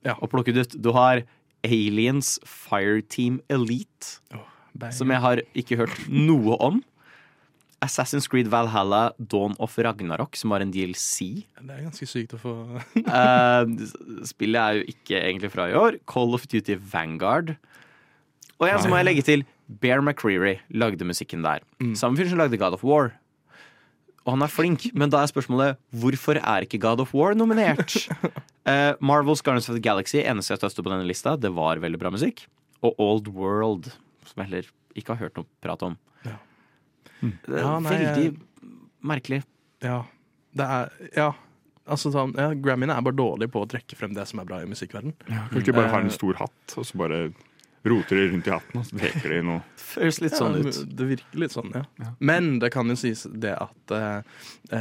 Ja. 0.05 0.15
Og 0.21 0.29
plukket 0.31 0.61
ut 0.61 0.77
Du 0.77 0.91
har 0.95 1.23
Aliens 1.65 2.37
Fireteam 2.45 3.41
Elite, 3.49 4.19
oh, 4.37 4.45
som 4.93 5.09
jeg 5.11 5.23
har 5.23 5.41
ikke 5.57 5.79
hørt 5.81 6.05
noe 6.07 6.55
om. 6.63 6.83
Assassin's 7.85 8.25
Creed 8.29 8.47
Valhalla 8.49 9.11
Dawn 9.21 9.53
of 9.61 9.75
Ragnarok, 9.77 10.35
som 10.35 10.49
var 10.53 10.63
en 10.65 10.71
DLC. 10.73 11.43
Det 11.61 11.75
er 11.75 11.83
ganske 11.85 12.07
sykt 12.09 12.33
å 12.33 12.39
få 12.41 12.53
Eh, 12.97 13.67
spillet 14.25 14.57
er 14.61 14.79
jo 14.79 14.87
ikke 14.95 15.19
egentlig 15.21 15.51
fra 15.53 15.67
i 15.69 15.77
år. 15.77 15.99
Call 16.09 16.33
of 16.37 16.47
Duty 16.49 16.79
Vanguard. 16.91 17.53
Og 18.57 18.65
igjen 18.65 18.81
så 18.81 18.89
må 18.89 18.97
jeg 18.97 19.05
legge 19.11 19.25
til 19.27 19.45
Bear 19.83 20.01
McCreary 20.01 20.57
lagde 20.73 21.05
musikken 21.05 21.45
der. 21.45 21.61
Samme 21.99 22.17
fyr 22.17 22.31
som 22.31 22.41
lagde 22.41 22.57
God 22.57 22.73
of 22.79 22.85
War. 22.87 23.11
Og 24.25 24.33
han 24.33 24.43
er 24.43 24.51
flink, 24.51 24.89
men 24.97 25.11
da 25.13 25.21
er 25.23 25.29
spørsmålet 25.31 25.77
hvorfor 25.95 26.39
er 26.41 26.65
ikke 26.65 26.81
God 26.83 26.99
of 27.05 27.13
War 27.15 27.37
nominert? 27.37 27.93
uh, 28.67 28.97
Marvels 29.11 29.43
Guardians 29.45 29.69
of 29.69 29.77
the 29.77 29.83
Galaxy, 29.83 30.19
eneste 30.19 30.55
jeg 30.55 30.63
tøste 30.65 30.83
på 30.83 30.91
denne 30.91 31.07
lista, 31.07 31.37
det 31.39 31.53
var 31.55 31.79
veldig 31.83 32.01
bra 32.01 32.11
musikk. 32.11 32.43
Og 32.83 32.97
Old 32.99 33.29
World, 33.31 33.87
som 34.27 34.41
jeg 34.41 34.49
heller 34.49 34.73
ikke 34.97 35.13
har 35.13 35.21
hørt 35.27 35.39
noe 35.39 35.47
prat 35.63 35.85
om. 35.85 35.95
Ja. 37.21 37.29
Det 37.47 37.55
er 37.55 37.59
Ja, 37.63 37.79
nei, 37.79 37.97
veldig 37.97 38.39
merkelig. 39.03 39.43
Ja. 39.81 40.03
Det 40.55 40.65
er 40.65 40.89
Ja. 41.15 41.33
Altså 41.87 42.11
sånn, 42.11 42.33
ja, 42.35 42.49
Grammyene 42.53 42.97
er 42.97 43.01
bare 43.01 43.15
dårlige 43.15 43.47
på 43.53 43.61
å 43.63 43.67
trekke 43.71 43.95
frem 43.95 44.13
det 44.13 44.25
som 44.27 44.39
er 44.41 44.45
bra 44.49 44.57
i 44.59 44.65
musikkverden. 44.67 45.13
Kan 45.25 45.61
ikke 45.61 45.73
bare 45.73 45.87
ha 45.87 45.99
Eh. 45.99 46.03
en 46.03 46.09
stor 46.11 46.33
hatt, 46.35 46.73
og 46.77 46.83
så 46.83 46.97
bare 46.97 47.33
roter 47.85 48.15
de 48.17 48.25
rundt 48.33 48.47
i 48.47 48.51
hatten, 48.51 48.79
og 48.81 48.83
så 48.85 48.97
peker 48.99 49.29
de 49.29 49.41
noe. 49.41 49.61
Føles 49.77 50.19
litt 50.19 50.33
sånn 50.33 50.57
Ja, 50.61 50.67
ut. 50.67 50.95
Det 50.97 51.07
virker 51.07 51.39
litt 51.39 51.51
sånn, 51.51 51.71
ja. 51.73 51.85
Men 52.19 52.59
det 52.59 52.73
kan 52.73 52.89
jo 52.89 52.95
sies 52.95 53.23
det 53.31 53.55
at 53.55 53.91
uh, 53.91 54.21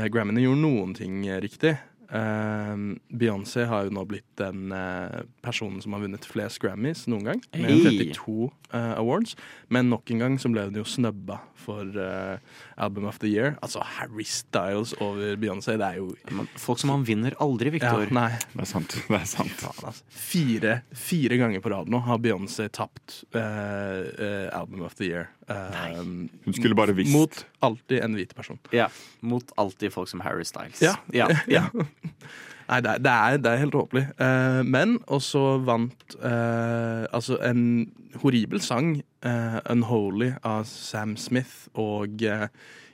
Grammyene 0.08 0.42
gjorde 0.42 0.60
noen 0.64 0.94
ting 0.96 1.22
riktig. 1.40 1.78
Eh, 2.10 2.74
Beyoncé 3.10 3.66
har 3.66 3.86
jo 3.86 3.94
nå 3.94 4.04
blitt 4.08 4.28
den 4.38 4.72
eh, 4.74 5.24
personen 5.44 5.82
som 5.82 5.96
har 5.96 6.04
vunnet 6.04 6.26
flest 6.28 6.60
Grammys 6.62 7.06
noen 7.10 7.32
gang. 7.32 7.42
Med 7.56 7.76
Hey. 7.76 8.12
32 8.14 8.50
uh, 8.72 8.94
awards. 8.98 9.36
Men 9.68 9.90
nok 9.90 10.10
en 10.10 10.22
gang 10.22 10.38
så 10.40 10.50
ble 10.52 10.66
hun 10.68 10.78
jo 10.78 10.84
snubba 10.86 11.40
for 11.58 11.86
uh, 11.98 12.38
Album 12.76 13.06
of 13.08 13.18
the 13.22 13.30
Year. 13.30 13.56
Altså 13.64 13.82
Harry 13.96 14.26
Styles 14.28 14.94
over 15.02 15.36
Beyoncé, 15.40 15.76
det 15.80 15.86
er 15.86 16.00
jo 16.00 16.10
Men 16.30 16.48
Folk 16.60 16.80
som 16.82 16.92
han 16.94 17.06
vinner 17.06 17.36
aldri, 17.42 17.70
ja, 17.70 17.76
Victor. 17.78 18.12
Nei, 18.14 18.30
Det 18.52 18.64
er 18.66 18.70
sant. 18.70 18.98
Det 19.08 19.18
er 19.18 19.28
sant. 19.28 19.62
Ja, 19.62 19.72
altså. 19.72 20.04
Fire, 20.08 20.80
fire 20.92 21.40
ganger 21.40 21.64
på 21.64 21.72
rad 21.72 21.90
nå 21.92 22.02
har 22.06 22.20
Beyoncé 22.22 22.68
tapt 22.72 23.22
uh, 23.36 23.40
eh, 23.40 24.48
Album 24.54 24.84
of 24.86 24.96
the 24.98 25.10
Year. 25.10 25.30
Eh, 25.48 26.00
Hun 26.44 26.52
skulle 26.56 26.74
bare 26.78 26.94
visst. 26.96 27.12
Mot 27.12 27.46
alltid 27.62 28.02
en 28.02 28.14
hvit 28.18 28.34
person. 28.34 28.58
Ja, 28.74 28.88
Mot 29.20 29.52
alltid 29.56 29.92
folk 29.94 30.08
som 30.10 30.20
Harry 30.20 30.44
Styles. 30.44 30.82
Ja. 30.82 30.96
ja, 31.14 31.28
ja. 31.48 31.68
Nei, 32.68 32.80
det 32.82 32.90
er, 32.90 32.98
det 32.98 33.10
er, 33.12 33.36
det 33.38 33.50
er 33.52 33.60
helt 33.62 33.76
håpelig. 33.78 34.04
Uh, 34.18 34.62
men 34.66 34.96
også 35.06 35.44
vant 35.62 36.16
uh, 36.18 37.06
altså 37.14 37.38
en 37.46 37.92
horribel 38.24 38.58
sang, 38.60 38.96
uh, 39.22 39.60
'Unholy', 39.62 40.34
av 40.42 40.64
Sam 40.66 41.14
Smith 41.16 41.68
og 41.74 42.24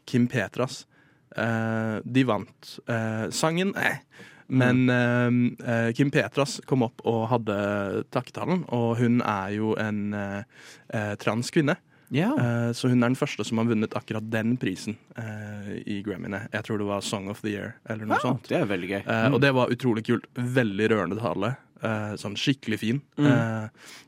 Kim 0.06 0.28
Petras. 0.28 0.82
Eh, 1.37 1.97
de 2.04 2.25
vant. 2.28 2.73
Eh, 2.88 3.30
sangen 3.32 3.75
eh. 3.76 4.02
Men 4.52 4.82
eh, 4.90 5.30
eh, 5.64 5.92
Kim 5.97 6.11
Petras 6.12 6.59
kom 6.68 6.85
opp 6.85 7.00
og 7.09 7.23
hadde 7.30 7.54
takketalen, 8.12 8.66
og 8.68 8.99
hun 9.00 9.23
er 9.25 9.54
jo 9.56 9.73
en 9.80 10.12
eh, 10.12 10.42
eh, 10.92 11.14
trans 11.23 11.49
kvinne. 11.54 11.78
Ja. 12.12 12.28
Uh, 12.37 12.71
Så 12.76 12.90
hun 12.92 13.00
er 13.02 13.09
den 13.11 13.16
første 13.19 13.45
som 13.49 13.59
har 13.62 13.66
vunnet 13.71 13.95
akkurat 13.99 14.25
den 14.31 14.54
prisen 14.61 14.97
uh, 15.19 15.73
i 15.87 16.02
Grammyene. 16.04 16.45
Jeg 16.52 16.66
tror 16.69 16.78
det 16.83 16.87
var 16.90 17.00
Song 17.04 17.28
of 17.33 17.40
the 17.42 17.52
Year 17.54 17.75
eller 17.88 18.04
noe 18.07 18.19
Ja, 18.21 18.25
sånt. 18.28 18.49
det 18.52 18.59
er 18.61 18.66
veldig 18.71 18.90
gøy. 18.90 19.02
Eh, 19.07 19.28
og 19.33 19.40
det 19.42 19.52
var 19.57 19.73
utrolig 19.73 20.04
kult. 20.07 20.26
Veldig 20.37 20.88
rørende 20.92 21.19
tale. 21.21 21.54
Eh, 21.83 22.12
sånn 22.21 22.37
skikkelig 22.38 22.78
fin. 22.78 23.00
Eh, 23.19 23.64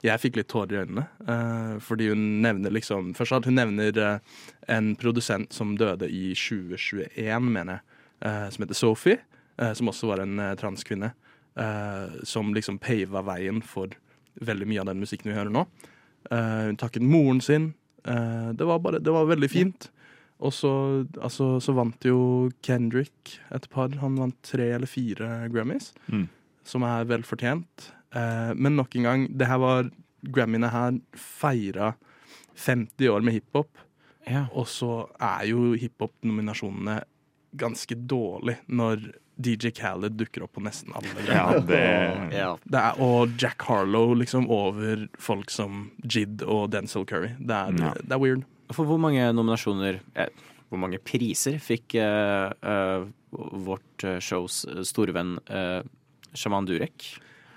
jeg 0.07 0.21
fikk 0.23 0.37
litt 0.39 0.49
tårer 0.53 0.77
i 0.77 0.83
øynene, 0.85 1.07
fordi 1.83 2.07
hun 2.13 2.23
nevner 2.45 2.71
liksom 2.71 3.15
Først 3.19 3.33
at 3.41 3.49
hun 3.49 3.57
nevner 3.59 4.21
en 4.71 4.93
produsent 5.01 5.53
som 5.53 5.73
døde 5.81 6.07
i 6.07 6.35
2021, 6.39 7.49
mener 7.51 7.81
jeg, 8.23 8.53
som 8.55 8.63
heter 8.63 8.79
Sophie, 8.79 9.19
som 9.75 9.91
også 9.91 10.07
var 10.13 10.23
en 10.23 10.39
transkvinne. 10.61 11.13
som 12.25 12.55
liksom 12.55 12.79
pava 12.79 13.23
veien 13.23 13.61
for 13.63 13.89
veldig 14.41 14.67
mye 14.67 14.81
av 14.81 14.87
den 14.87 15.01
musikken 15.03 15.31
vi 15.33 15.37
hører 15.37 15.51
nå. 15.55 15.67
Hun 16.31 16.77
takket 16.77 17.03
moren 17.03 17.41
sin. 17.41 17.75
Eh, 18.07 18.53
det, 18.53 18.67
var 18.69 18.79
bare, 18.85 19.01
det 19.03 19.13
var 19.15 19.27
veldig 19.31 19.51
fint. 19.51 19.89
Og 20.45 20.53
så, 20.53 20.71
altså, 21.23 21.55
så 21.63 21.73
vant 21.77 22.05
jo 22.05 22.51
Kendrick 22.67 23.37
et 23.55 23.69
par. 23.73 23.89
Han 24.03 24.17
vant 24.21 24.37
tre 24.45 24.73
eller 24.77 24.91
fire 24.91 25.49
Grammys, 25.53 25.93
Mm. 26.11 26.27
som 26.65 26.83
er 26.83 27.05
vel 27.09 27.23
fortjent. 27.23 27.91
Eh, 28.15 28.53
men 28.55 28.77
nok 28.77 28.95
en 28.97 29.03
gang, 29.09 29.27
det 29.39 29.47
her 29.49 29.59
var 29.63 29.91
Grammyene 30.25 30.71
her 30.73 30.99
feira 31.15 31.95
50 32.57 33.09
år 33.13 33.23
med 33.25 33.35
hiphop. 33.39 33.71
Ja. 34.27 34.47
Og 34.57 34.67
så 34.67 35.09
er 35.21 35.47
jo 35.51 35.75
hiphop-nominasjonene 35.77 37.03
ganske 37.57 37.95
dårlig 38.09 38.57
når 38.69 39.03
DJ 39.37 39.73
Khaled 39.75 40.15
dukker 40.21 40.45
opp 40.47 40.53
på 40.55 40.63
nesten 40.63 40.93
alle. 40.95 41.11
Ja, 41.29 41.59
det 41.59 41.81
Ja. 42.35 42.51
Det 42.65 42.81
er, 42.81 43.01
og 43.03 43.35
Jack 43.41 43.63
Harlow 43.67 44.15
liksom 44.15 44.47
over 44.53 45.07
folk 45.19 45.51
som 45.51 45.91
Jid 46.07 46.43
og 46.47 46.71
Denzil 46.75 47.07
Curry. 47.07 47.33
Det 47.41 47.51
er, 47.55 47.75
Ja. 47.81 47.93
det 47.99 48.13
er 48.15 48.23
weird. 48.23 48.45
For 48.73 48.85
hvor 48.89 48.99
mange 48.99 49.21
nominasjoner 49.37 49.99
eh, 50.17 50.31
Hvor 50.71 50.79
mange 50.81 50.99
priser 51.05 51.59
fikk 51.63 51.95
eh, 52.01 52.53
eh, 52.63 53.05
vårt 53.35 54.07
shows 54.25 54.63
store 54.89 55.13
venn 55.15 55.37
eh, 55.51 55.83
Shaman 56.35 56.67
Durek? 56.67 57.11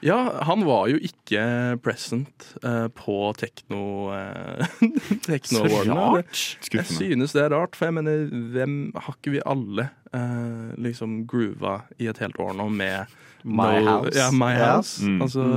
Ja, 0.06 0.18
han 0.46 0.62
var 0.68 0.88
jo 0.92 1.00
ikke 1.02 1.42
present 1.82 2.52
uh, 2.62 2.86
på 2.94 3.16
tekno 3.40 3.80
uh, 4.14 4.82
Tekno-awardene. 5.26 6.20
Jeg 6.22 6.28
Skuffende. 6.68 6.98
synes 7.00 7.34
det 7.34 7.42
er 7.46 7.56
rart, 7.56 7.76
for 7.78 7.90
jeg 7.90 7.96
mener, 7.98 8.28
hvem 8.54 8.76
har 8.96 9.16
ikke 9.18 9.34
vi 9.38 9.42
alle 9.42 9.88
uh, 10.14 10.76
liksom 10.78 11.24
groova 11.30 11.80
i 11.98 12.10
et 12.12 12.22
helt 12.22 12.38
år 12.44 12.54
nå 12.60 12.70
med 12.70 13.16
My 13.48 13.80
no- 13.80 13.88
House. 13.90 14.14
Ja, 14.18 14.30
My 14.36 14.52
yeah. 14.54 14.76
House. 14.76 15.02
Mm. 15.02 15.22
Altså, 15.26 15.48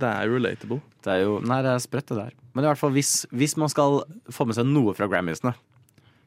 det 0.00 0.08
er 0.12 0.28
jo 0.28 0.36
relatable. 0.36 0.80
Det 1.04 1.12
er 1.14 1.24
jo 1.24 1.38
Nei, 1.48 1.60
det 1.64 1.72
er 1.72 1.82
sprøtt, 1.84 2.08
det 2.12 2.20
der. 2.20 2.36
Men 2.52 2.64
i 2.64 2.70
hvert 2.72 2.80
fall 2.80 2.92
hvis, 2.96 3.12
hvis 3.30 3.56
man 3.60 3.70
skal 3.72 4.02
få 4.34 4.44
med 4.48 4.56
seg 4.58 4.66
noe 4.68 4.92
fra 4.98 5.08
Grammysene, 5.08 5.54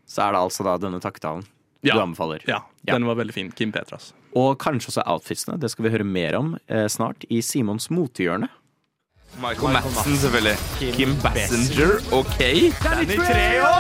så 0.09 0.25
er 0.25 0.33
det 0.35 0.41
altså 0.47 0.65
da 0.65 0.77
denne 0.81 1.01
takketalen 1.03 1.45
Ja. 1.83 1.95
du 1.95 2.01
anbefaler. 2.01 2.43
Ja, 2.47 2.63
Ja. 2.87 2.93
den 2.93 3.05
var 3.05 3.15
veldig 3.15 3.33
fin. 3.33 3.51
Kim 3.51 3.71
Petras. 3.71 4.13
Og 4.35 4.57
kanskje 4.59 4.87
også 4.89 5.01
outfitsene. 5.05 5.57
Det 5.59 5.71
skal 5.71 5.83
vi 5.85 5.89
høre 5.91 6.03
mer 6.05 6.35
om 6.37 6.57
eh, 6.69 6.87
snart 6.87 7.25
i 7.29 7.41
Simons 7.41 7.89
motehjørne. 7.89 8.47
Michael 9.39 9.73
Madsen, 9.73 10.17
selvfølgelig. 10.17 10.57
Kim 10.95 11.15
Bassinger, 11.23 11.91
OK. 12.11 12.37
Danny 12.83 13.15
Treho! 13.15 13.71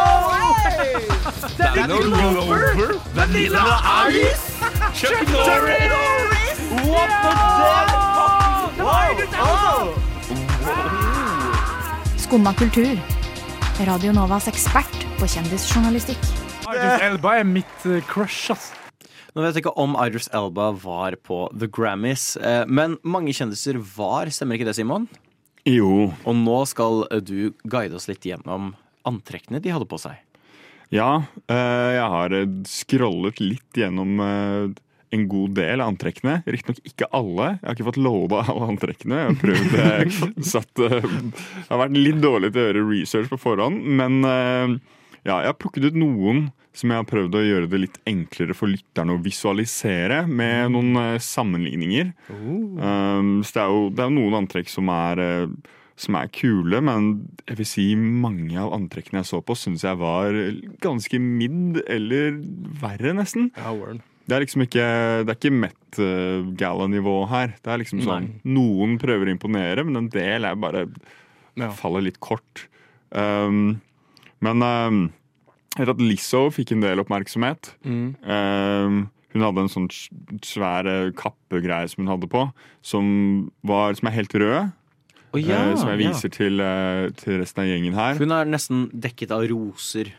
Danny 1.57 2.01
Glover! 2.03 2.95
Vanilla 3.15 3.63
Ice! 4.09 4.47
Chuck 4.95 5.27
Norris! 5.27 6.61
What 6.87 7.09
the 7.23 7.31
Skumma 12.17 12.53
kultur. 12.53 12.97
Radio 13.85 14.11
Novas 14.15 14.47
ekspert 14.47 15.03
på 15.19 15.27
kjendisjournalistikk. 15.27 16.40
Idris 16.71 17.03
Elba 17.09 17.35
er 17.39 17.47
mitt 17.47 17.85
eh, 17.89 18.03
crush, 18.07 18.51
ass. 18.53 18.71
Nå 19.31 19.45
vet 19.45 19.55
jeg 19.55 19.63
ikke 19.63 19.79
om 19.79 19.93
Idris 19.95 20.27
Elba 20.35 20.71
var 20.75 21.15
på 21.23 21.45
The 21.55 21.69
Grammys, 21.71 22.33
eh, 22.35 22.65
men 22.67 22.97
mange 23.07 23.31
kjendiser 23.35 23.79
var, 23.95 24.27
stemmer 24.27 24.59
ikke 24.59 24.67
det, 24.67 24.75
Simon? 24.75 25.07
Jo. 25.67 26.09
Og 26.27 26.35
nå 26.35 26.57
skal 26.67 27.05
eh, 27.07 27.23
du 27.23 27.53
guide 27.63 27.95
oss 27.95 28.09
litt 28.11 28.27
gjennom 28.27 28.73
antrekkene 29.07 29.63
de 29.63 29.71
hadde 29.71 29.87
på 29.87 30.01
seg. 30.03 30.19
Ja, 30.91 31.23
eh, 31.47 31.89
jeg 31.95 32.07
har 32.17 32.37
scrollet 32.67 33.39
litt 33.39 33.79
gjennom 33.79 34.19
en 34.19 35.27
god 35.31 35.55
del 35.55 35.79
av 35.79 35.93
antrekkene. 35.93 36.41
Riktignok 36.43 36.83
ikke 36.87 37.07
alle. 37.15 37.53
Jeg 37.55 37.69
har 37.69 37.77
ikke 37.77 37.87
fått 37.87 38.03
loada 38.03 38.43
alle 38.51 38.71
antrekkene. 38.75 39.21
Jeg 39.21 39.29
har 39.31 39.43
prøvd 39.45 40.41
satt, 40.55 40.87
Jeg 40.91 41.69
har 41.71 41.85
vært 41.85 41.95
litt 41.95 42.19
dårlig 42.19 42.51
til 42.51 42.65
å 42.65 42.67
gjøre 42.67 42.89
research 42.91 43.31
på 43.31 43.39
forhånd, 43.47 43.79
men 43.95 44.19
ja, 45.27 45.37
jeg 45.43 45.51
har 45.51 45.57
plukket 45.61 45.89
ut 45.91 45.97
noen 46.01 46.47
som 46.73 46.91
jeg 46.93 47.01
har 47.01 47.07
prøvd 47.09 47.35
å 47.35 47.43
gjøre 47.43 47.67
det 47.71 47.79
litt 47.83 47.97
enklere 48.07 48.55
for 48.55 48.71
lytterne 48.71 49.17
å 49.17 49.21
visualisere 49.21 50.21
med 50.29 50.71
noen 50.71 50.95
uh, 50.95 51.19
sammenligninger. 51.21 52.13
Um, 52.31 53.41
så 53.43 53.57
det 53.57 53.63
er 53.65 53.73
jo 53.75 53.81
det 53.91 54.05
er 54.05 54.13
noen 54.15 54.37
antrekk 54.39 54.71
som 54.71 54.87
er, 54.93 55.19
uh, 55.19 55.73
som 55.99 56.15
er 56.17 56.31
kule, 56.33 56.79
men 56.87 57.11
jeg 57.43 57.59
vil 57.59 57.69
si 57.69 57.87
mange 57.99 58.55
av 58.61 58.71
antrekkene 58.77 59.19
jeg 59.21 59.29
så 59.33 59.41
på, 59.43 59.57
syns 59.59 59.83
jeg 59.85 59.99
var 59.99 60.37
ganske 60.81 61.19
midd, 61.21 61.83
eller 61.91 62.39
verre, 62.81 63.13
nesten. 63.19 63.51
Ja. 63.59 63.75
Det 64.29 64.37
er 64.37 64.43
liksom 64.45 64.63
ikke 64.63 64.83
Det 65.25 65.33
er 65.33 65.37
ikke 65.39 65.57
Met-gala-nivå 65.59 67.15
her. 67.27 67.55
Det 67.59 67.71
er 67.73 67.81
liksom 67.81 68.03
sånn 68.05 68.29
Noen 68.47 68.95
prøver 69.01 69.27
å 69.27 69.33
imponere, 69.35 69.83
men 69.83 70.05
en 70.05 70.11
del 70.13 70.47
er 70.47 70.55
bare 70.55 70.85
Ja. 71.59 71.67
faller 71.75 72.05
litt 72.05 72.21
kort. 72.23 72.69
Um, 73.11 73.81
men 74.45 74.65
um, 74.65 75.01
jeg 75.77 75.85
vet 75.85 75.95
at 75.95 76.03
Lizzo 76.03 76.45
fikk 76.51 76.75
en 76.75 76.83
del 76.83 77.01
oppmerksomhet. 77.03 77.73
Mm. 77.87 78.07
Um, 78.25 79.01
hun 79.31 79.45
hadde 79.45 79.63
en 79.63 79.71
sånn 79.71 79.87
svær 80.43 80.87
eh, 80.89 81.11
kappegreie 81.15 81.87
som 81.87 82.03
hun 82.03 82.11
hadde 82.11 82.27
på, 82.31 82.45
som, 82.83 83.05
var, 83.63 83.95
som 83.95 84.09
er 84.09 84.17
helt 84.17 84.35
rød. 84.35 84.73
Oh, 85.31 85.39
ja, 85.39 85.61
som 85.79 85.93
jeg 85.93 86.01
ja. 86.01 86.09
viser 86.09 86.33
til, 86.33 86.59
eh, 86.59 87.05
til 87.15 87.39
resten 87.39 87.63
av 87.63 87.69
gjengen 87.69 87.95
her. 87.95 88.19
Hun 88.19 88.35
er 88.35 88.49
nesten 88.51 88.89
dekket 88.91 89.31
av 89.31 89.45
roser. 89.47 90.11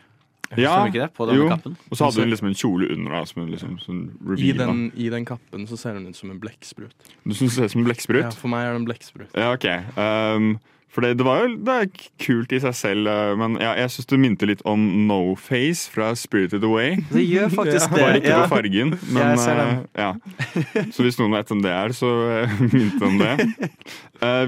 Ja, 0.57 0.73
det? 0.89 1.07
På 1.17 1.25
denne 1.29 1.45
jo. 1.45 1.49
kappen. 1.49 1.77
Og 1.89 1.97
så 1.97 2.07
hadde 2.07 2.25
hun 2.25 2.33
liksom 2.33 2.49
en 2.49 2.57
kjole 2.57 2.89
under. 2.93 3.13
Da, 3.15 3.21
som 3.29 3.47
liksom, 3.49 3.77
sånn 3.81 4.01
I, 4.09 4.33
reveal, 4.33 4.59
den, 4.61 4.83
I 4.97 5.09
den 5.13 5.25
kappen 5.29 5.65
så 5.69 5.77
ser 5.79 5.97
hun 5.97 6.09
ut 6.09 6.17
som 6.17 6.33
en 6.33 6.41
blekksprut. 6.41 6.93
Du 7.23 7.33
syns 7.33 7.53
det 7.53 7.55
ser 7.55 7.69
ut 7.69 7.75
som 7.75 7.81
en 7.83 7.89
blekksprut? 7.89 8.21
Ja, 8.25 8.33
for 8.37 8.53
meg 8.53 8.67
er 8.67 8.75
det 8.75 8.81
en 8.81 8.87
blekksprut. 8.89 9.33
Ja, 9.33 9.53
ok. 9.53 9.69
Um, 9.97 10.51
for 10.93 11.01
det, 11.01 11.15
det 11.17 11.25
var 11.25 11.41
jo 11.41 11.53
det 11.65 11.75
er 11.81 11.87
kult 12.21 12.53
i 12.53 12.59
seg 12.61 12.75
selv, 12.77 13.09
uh, 13.09 13.33
men 13.39 13.57
ja, 13.61 13.71
jeg 13.81 13.93
syns 13.95 14.09
du 14.11 14.15
minte 14.21 14.49
litt 14.49 14.61
om 14.69 14.83
No 15.07 15.33
Face 15.39 15.89
fra 15.89 16.11
Spirited 16.17 16.65
Away. 16.67 16.99
Det 17.13 17.23
gjør 17.25 17.49
faktisk 17.53 17.95
det. 17.95 18.01
Bare 18.03 18.19
ikke 18.21 18.29
ja. 18.29 18.43
på 18.43 18.53
fargen. 18.53 18.93
Men, 19.15 19.39
ser 19.41 19.59
uh, 19.59 19.71
ja. 19.97 20.11
Så 20.93 21.05
hvis 21.05 21.17
noen 21.19 21.33
vet 21.33 21.49
hvem 21.49 21.63
det 21.65 21.73
er, 21.73 21.95
så 21.97 22.11
uh, 22.45 22.61
minte 22.69 23.07
om 23.07 23.17
det. 23.21 23.49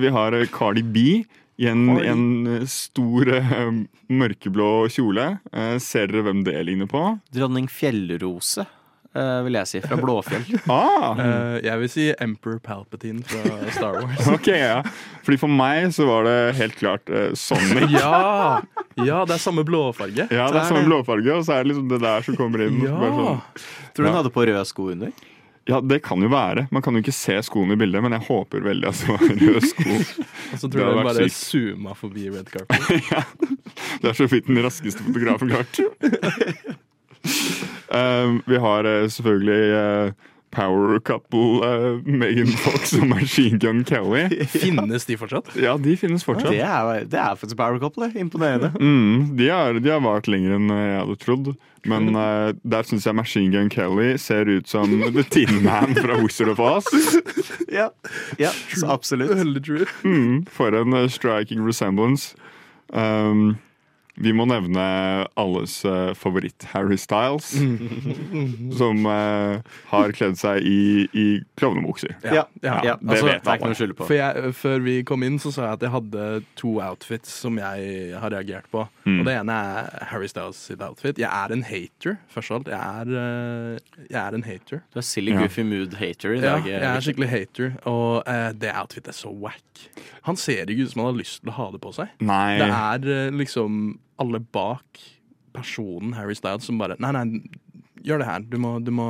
Vi 0.01 0.11
har 0.13 0.37
Cardi 0.53 0.83
B 0.85 1.01
i 1.55 1.67
en, 1.67 1.87
en 1.99 2.23
stor 2.69 3.29
mørkeblå 4.11 4.69
kjole. 4.91 5.27
Ser 5.83 6.11
dere 6.11 6.23
hvem 6.27 6.43
det 6.47 6.55
ligner 6.67 6.89
på? 6.91 7.01
Dronning 7.35 7.67
Fjellrose, 7.71 8.65
eh, 8.65 8.73
vil 9.45 9.55
jeg 9.59 9.69
si. 9.69 9.79
Fra 9.85 9.97
Blåfjell. 9.99 10.43
Ah! 10.75 11.15
Eh, 11.19 11.57
jeg 11.65 11.79
vil 11.81 11.89
si 11.91 12.07
Emperor 12.21 12.57
Palpatine 12.63 13.23
fra 13.23 13.57
Star 13.71 13.99
Wars. 14.01 14.27
Ok, 14.35 14.47
ja. 14.51 14.81
Fordi 15.25 15.37
For 15.41 15.51
meg 15.51 15.91
så 15.95 16.07
var 16.09 16.25
det 16.27 16.35
helt 16.59 16.75
klart 16.79 17.09
uh, 17.13 17.29
Sonic. 17.37 17.91
ja! 18.01 18.61
ja, 18.99 19.21
det 19.27 19.37
er 19.37 19.41
samme 19.43 19.63
blåfarge. 19.67 20.27
Ja, 20.31 20.49
det 20.51 20.59
er 20.63 20.67
samme 20.71 20.83
blåfarge, 20.87 21.31
og 21.39 21.45
så 21.47 21.57
er 21.59 21.63
det 21.63 21.73
liksom 21.73 21.87
det 21.93 22.01
der 22.03 22.25
som 22.27 22.35
kommer 22.39 22.65
inn. 22.67 22.81
Ja. 22.83 22.97
Bare 22.99 23.15
sånn. 23.15 23.39
Tror 23.95 24.03
du 24.03 24.07
hun 24.09 24.11
Ja. 24.11 24.17
hadde 24.21 24.33
på 24.35 24.45
røde 24.49 24.65
sko 24.67 24.89
under? 24.95 25.15
Ja, 25.65 25.79
det 25.81 25.97
kan 26.05 26.21
jo 26.21 26.27
være. 26.29 26.67
Man 26.69 26.83
kan 26.85 26.93
jo 26.93 27.01
ikke 27.01 27.15
se 27.15 27.39
skoene 27.47 27.73
i 27.73 27.79
bildet, 27.81 28.03
men 28.05 28.13
jeg 28.13 28.21
håper 28.27 28.61
veldig 28.67 28.85
at 28.91 28.99
det 29.01 29.07
var 29.15 29.23
røde 29.31 29.61
sko. 29.65 29.95
Og 30.53 30.59
så 30.61 30.69
tror 30.69 30.83
jeg 30.83 30.91
den 30.99 31.07
bare 31.07 31.25
sykt. 31.25 31.39
zooma 31.49 31.95
forbi 31.97 32.27
red 32.35 32.51
carpet. 32.53 32.77
Det 34.03 34.11
er 34.11 34.17
så 34.19 34.27
vidt 34.29 34.45
den 34.51 34.61
raskeste 34.61 35.01
fotografen 35.07 35.49
klart. 35.55 35.81
Um, 37.95 38.41
vi 38.45 38.59
har 38.59 38.87
uh, 38.87 39.09
selvfølgelig 39.09 39.61
uh, 39.75 40.11
power 40.55 40.99
couple 40.99 41.63
uh, 41.63 42.07
Megan 42.07 42.47
Fox 42.47 42.93
og 42.93 43.07
Machine 43.15 43.59
Gun 43.59 43.83
Kelly. 43.83 44.27
Finnes 44.47 45.05
de 45.05 45.17
fortsatt? 45.17 45.51
Ja, 45.59 45.75
de 45.77 45.97
finnes 45.99 46.23
fortsatt. 46.25 46.51
Det 46.51 46.61
er, 46.63 47.05
det 47.11 47.19
er 47.19 47.35
faktisk 47.35 47.57
power 47.59 47.79
couple. 47.79 48.11
Imponerende. 48.15 48.71
Mm, 48.85 49.37
de, 49.37 49.49
har, 49.49 49.73
de 49.73 49.89
har 49.89 50.01
vart 50.03 50.27
lenger 50.27 50.55
enn 50.55 50.69
jeg 50.69 50.99
hadde 50.99 51.15
trodd. 51.19 51.51
Men 51.85 52.15
uh, 52.15 52.53
der 52.73 52.87
syns 52.87 53.05
jeg 53.07 53.17
Machine 53.17 53.51
Gun 53.53 53.69
Kelly 53.69 54.15
ser 54.21 54.49
ut 54.49 54.69
som 54.69 54.91
The 55.15 55.23
Tin 55.23 55.63
Man 55.63 55.95
fra 55.97 56.19
Wizard 56.21 56.53
of 56.53 56.59
Oz. 56.59 56.87
Ja, 57.71 57.89
ja 58.39 58.51
så 58.75 58.87
absolutt. 58.93 59.35
Mm, 60.03 60.45
for 60.51 60.75
en 60.75 60.95
striking 61.09 61.65
resemblance. 61.65 62.35
Um, 62.93 63.57
vi 64.15 64.31
må 64.35 64.45
nevne 64.47 64.83
alles 65.39 65.81
eh, 65.85 66.13
favoritt 66.15 66.63
Harry 66.71 66.95
Styles, 66.99 67.49
som 68.79 69.01
uh, 69.09 69.59
har 69.91 70.13
kledd 70.15 70.37
seg 70.39 70.63
i, 70.63 71.03
i 71.11 71.25
klovnebukser. 71.59 72.15
Ja, 72.23 72.45
Ja, 72.63 72.77
ja, 72.85 72.95
det 73.01 73.11
altså, 73.11 73.27
vet 73.27 73.47
alle. 73.47 73.57
ikke 73.57 73.71
noe 73.71 73.89
å 73.91 73.97
på. 73.99 74.07
For 74.07 74.17
jeg, 74.17 74.53
Før 74.55 74.85
vi 74.85 74.95
kom 75.07 75.25
inn, 75.27 75.35
så 75.41 75.51
sa 75.51 75.67
jeg 75.67 75.79
at 75.79 75.85
jeg 75.87 75.93
hadde 75.97 76.29
to 76.59 76.77
outfits 76.83 77.33
som 77.43 77.59
jeg 77.59 78.15
har 78.21 78.31
reagert 78.31 78.69
på. 78.71 78.85
Mm. 79.03 79.19
Og 79.19 79.27
Det 79.27 79.35
ene 79.35 79.57
er 79.67 80.07
Harry 80.13 80.31
Styles 80.31 80.61
sitt 80.69 80.85
outfit. 80.85 81.19
Jeg 81.19 81.29
er 81.29 81.55
en 81.55 81.65
hater, 81.67 82.17
først 82.31 82.53
og 82.53 82.61
alt. 82.61 82.71
Jeg 82.71 83.03
er, 83.03 83.11
uh, 83.11 84.05
jeg 84.07 84.21
er 84.21 84.39
en 84.39 84.47
hater. 84.47 84.83
Du 84.95 85.01
er 85.01 85.07
silly 85.09 85.35
goofy 85.35 85.67
mood 85.67 85.99
hater 85.99 86.37
i 86.37 86.39
dag. 86.39 86.63
Ja, 86.63 86.79
jeg 86.79 86.91
er 86.93 87.05
skikkelig 87.09 87.31
hater, 87.33 87.75
og 87.89 88.23
det 88.55 88.71
outfitet 88.71 89.11
er 89.11 89.17
så 89.17 89.33
wack. 89.43 89.61
Han 90.25 90.39
ser 90.39 90.71
ikke 90.71 90.87
ut 90.87 90.93
som 90.93 91.03
han 91.03 91.11
har 91.11 91.19
lyst 91.19 91.43
til 91.43 91.51
å 91.51 91.57
ha 91.59 91.67
det 91.73 91.83
på 91.83 91.91
seg. 91.93 92.15
Nei. 92.23 92.57
Det 92.63 92.71
er 92.71 93.35
liksom 93.35 93.83
alle 94.21 94.39
bak 94.39 94.99
personen 95.55 96.13
Harry 96.17 96.35
Styles 96.35 96.67
som 96.67 96.77
bare 96.81 96.97
Nei, 96.99 97.11
nei, 97.15 97.25
gjør 98.05 98.21
det 98.23 98.27
her. 98.29 98.45
Du 98.51 98.57
må, 98.61 98.77
du 98.83 98.91
må, 98.95 99.09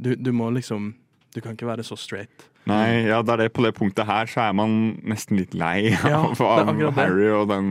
du, 0.00 0.14
du 0.16 0.32
må 0.36 0.50
liksom 0.54 0.94
Du 1.34 1.40
kan 1.40 1.54
ikke 1.54 1.68
være 1.68 1.84
så 1.86 1.96
straight. 1.98 2.46
Nei, 2.68 3.06
ja, 3.08 3.22
det 3.24 3.32
er 3.32 3.42
det 3.44 3.52
på 3.56 3.62
det 3.64 3.74
punktet 3.78 4.04
her 4.08 4.26
så 4.28 4.48
er 4.48 4.56
man 4.58 4.74
nesten 5.08 5.38
litt 5.40 5.54
lei 5.56 5.92
Ja, 5.94 6.20
av, 6.30 6.40
av. 6.42 6.82
Harry 6.98 7.28
og 7.32 7.48
den 7.52 7.70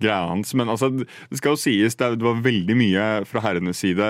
greia 0.00 0.28
hans. 0.30 0.54
Men 0.56 0.70
altså, 0.72 0.88
det 1.02 1.40
skal 1.40 1.56
jo 1.56 1.60
sies, 1.60 1.96
det, 2.00 2.12
var 2.22 2.38
veldig 2.44 2.76
mye 2.78 3.08
fra 3.28 3.42
herrenes 3.44 3.82
side 3.82 4.06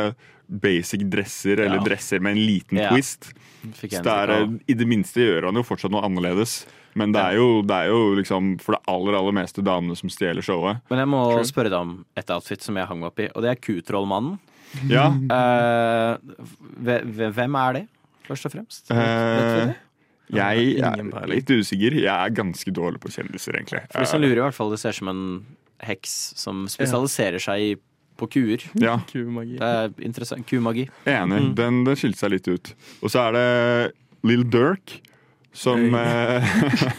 basic 0.51 1.03
dresser, 1.11 1.61
eller 1.65 1.79
Ja. 1.81 1.87
dresser 1.87 2.21
med 2.23 2.37
en 2.37 2.45
liten 2.47 2.79
Ja. 2.79 2.91
twist. 2.93 3.33
Så 3.79 3.89
det 3.91 4.07
er, 4.07 4.31
eh, 4.37 4.53
I 4.69 4.75
det 4.75 4.87
minste 4.89 5.21
gjør 5.23 5.47
han 5.51 5.55
jo 5.59 5.63
fortsatt 5.67 5.91
noe 5.93 6.03
annerledes. 6.07 6.65
Men 6.99 7.13
det 7.15 7.21
er 7.23 7.37
jo, 7.39 7.63
det 7.63 7.77
er 7.77 7.87
jo 7.93 8.15
liksom 8.19 8.55
for 8.61 8.75
det 8.75 8.81
aller 8.91 9.15
aller 9.19 9.33
meste 9.37 9.63
damene 9.63 9.95
som 9.97 10.11
stjeler 10.11 10.43
showet. 10.43 10.81
Men 10.91 10.99
jeg 11.05 11.09
må 11.13 11.21
spørre 11.47 11.71
deg 11.71 11.79
om 11.79 11.93
et 12.19 12.31
outfit 12.35 12.63
som 12.67 12.75
jeg 12.81 12.87
hang 12.91 12.99
meg 13.01 13.13
opp 13.13 13.21
i, 13.23 13.29
og 13.35 13.43
det 13.45 13.51
er 13.53 13.61
Kutrollmannen. 13.63 14.39
Ja, 14.91 15.09
Eh, 15.11 16.17
hve- 16.83 17.31
hvem 17.35 17.55
er 17.59 17.73
det, 17.73 17.85
først 18.29 18.47
og 18.47 18.53
fremst? 18.55 18.89
Det? 18.89 19.77
jeg 20.31 20.79
er 20.79 21.27
litt 21.27 21.51
usikker. 21.51 21.97
Jeg 22.05 22.07
er 22.15 22.31
ganske 22.37 22.71
dårlig 22.75 23.01
på 23.03 23.11
kjendiser, 23.11 23.57
egentlig. 23.59 23.81
For 23.91 23.99
Hvis 24.05 24.13
han 24.15 24.23
lurer, 24.23 24.39
i 24.39 24.45
hvert 24.47 24.55
fall, 24.55 24.71
det 24.71 24.79
ser 24.83 24.91
ut 24.95 25.01
som 25.01 25.09
en 25.09 25.25
heks 25.83 26.13
som 26.39 26.67
spesialiserer 26.71 27.41
seg 27.43 27.81
på 28.21 28.29
kuer. 28.31 28.63
Ja, 28.79 28.99
Kumagi. 29.11 29.57
Det 29.59 29.63
er 29.63 29.91
interessant. 30.05 30.47
Kumagi. 30.47 30.89
Enig. 31.09 31.55
Den, 31.57 31.85
den 31.87 31.97
skilte 31.97 32.19
seg 32.21 32.31
litt 32.37 32.49
ut. 32.53 32.75
Og 33.03 33.11
så 33.11 33.23
er 33.29 33.33
det 33.39 33.93
Lill 34.29 34.45
Durk, 34.45 34.99
som 35.53 35.95
eh, 35.95 36.45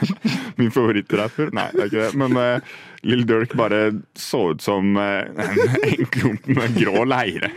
Min 0.56 0.72
favorittrapper. 0.72 1.52
Nei, 1.56 1.70
det 1.74 1.86
er 1.86 1.90
ikke 1.90 2.04
det. 2.04 2.20
Men 2.20 2.38
uh, 2.38 2.74
Lill 3.08 3.24
Durk 3.26 3.54
bare 3.58 3.80
så 4.20 4.42
ut 4.52 4.62
som 4.62 4.94
uh, 5.00 5.24
en, 5.32 5.62
en 5.88 6.10
klump 6.14 6.46
med 6.52 6.76
grå 6.76 7.06
leire. 7.08 7.50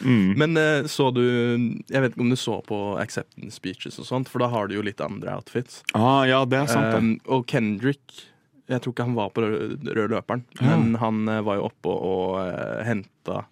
Mm. 0.00 0.36
Men 0.38 0.56
uh, 0.56 0.86
så 0.86 1.10
du 1.14 1.24
Jeg 1.24 2.02
vet 2.02 2.12
ikke 2.12 2.24
om 2.24 2.32
du 2.32 2.38
så 2.38 2.58
på 2.66 2.78
acceptance 3.00 3.58
speeches 3.58 3.98
og 3.98 4.08
sånt, 4.08 4.30
for 4.30 4.44
da 4.44 4.50
har 4.52 4.68
du 4.68 4.76
jo 4.78 4.84
litt 4.86 5.02
andre 5.04 5.34
outfits. 5.38 5.82
Ah, 5.96 6.22
ja, 6.28 6.44
det 6.48 6.62
er 6.62 6.70
sant. 6.70 6.94
Um, 6.94 7.12
og 7.26 7.46
Kendrick 7.50 8.26
Jeg 8.68 8.82
tror 8.84 8.94
ikke 8.94 9.08
han 9.08 9.18
var 9.18 9.32
på 9.34 9.44
rød, 9.44 9.88
løperen, 10.12 10.44
men 10.60 10.98
han 11.00 11.22
eh, 11.32 11.44
var 11.44 11.56
jo 11.56 11.68
oppe 11.70 11.88
og 11.94 12.34
uh, 12.36 12.82
henta 12.84 13.46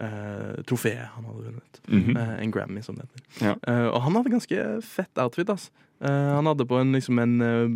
uh, 0.00 0.62
trofeet 0.66 1.06
han 1.14 1.24
hadde 1.24 1.44
vunnet. 1.44 1.80
Mm 1.88 2.02
-hmm. 2.02 2.18
uh, 2.18 2.42
en 2.42 2.50
Grammy, 2.50 2.82
som 2.82 2.96
det 2.96 3.06
heter. 3.06 3.46
Ja. 3.46 3.54
Uh, 3.68 3.88
og 3.94 4.02
han 4.02 4.16
hadde 4.16 4.30
ganske 4.30 4.82
fett 4.82 5.18
outfit. 5.18 5.50
ass. 5.50 5.70
Eh, 6.00 6.34
han 6.34 6.46
hadde 6.46 6.66
på 6.66 6.78
en, 6.80 6.92
liksom 6.92 7.18
en 7.20 7.40
uh, 7.44 7.70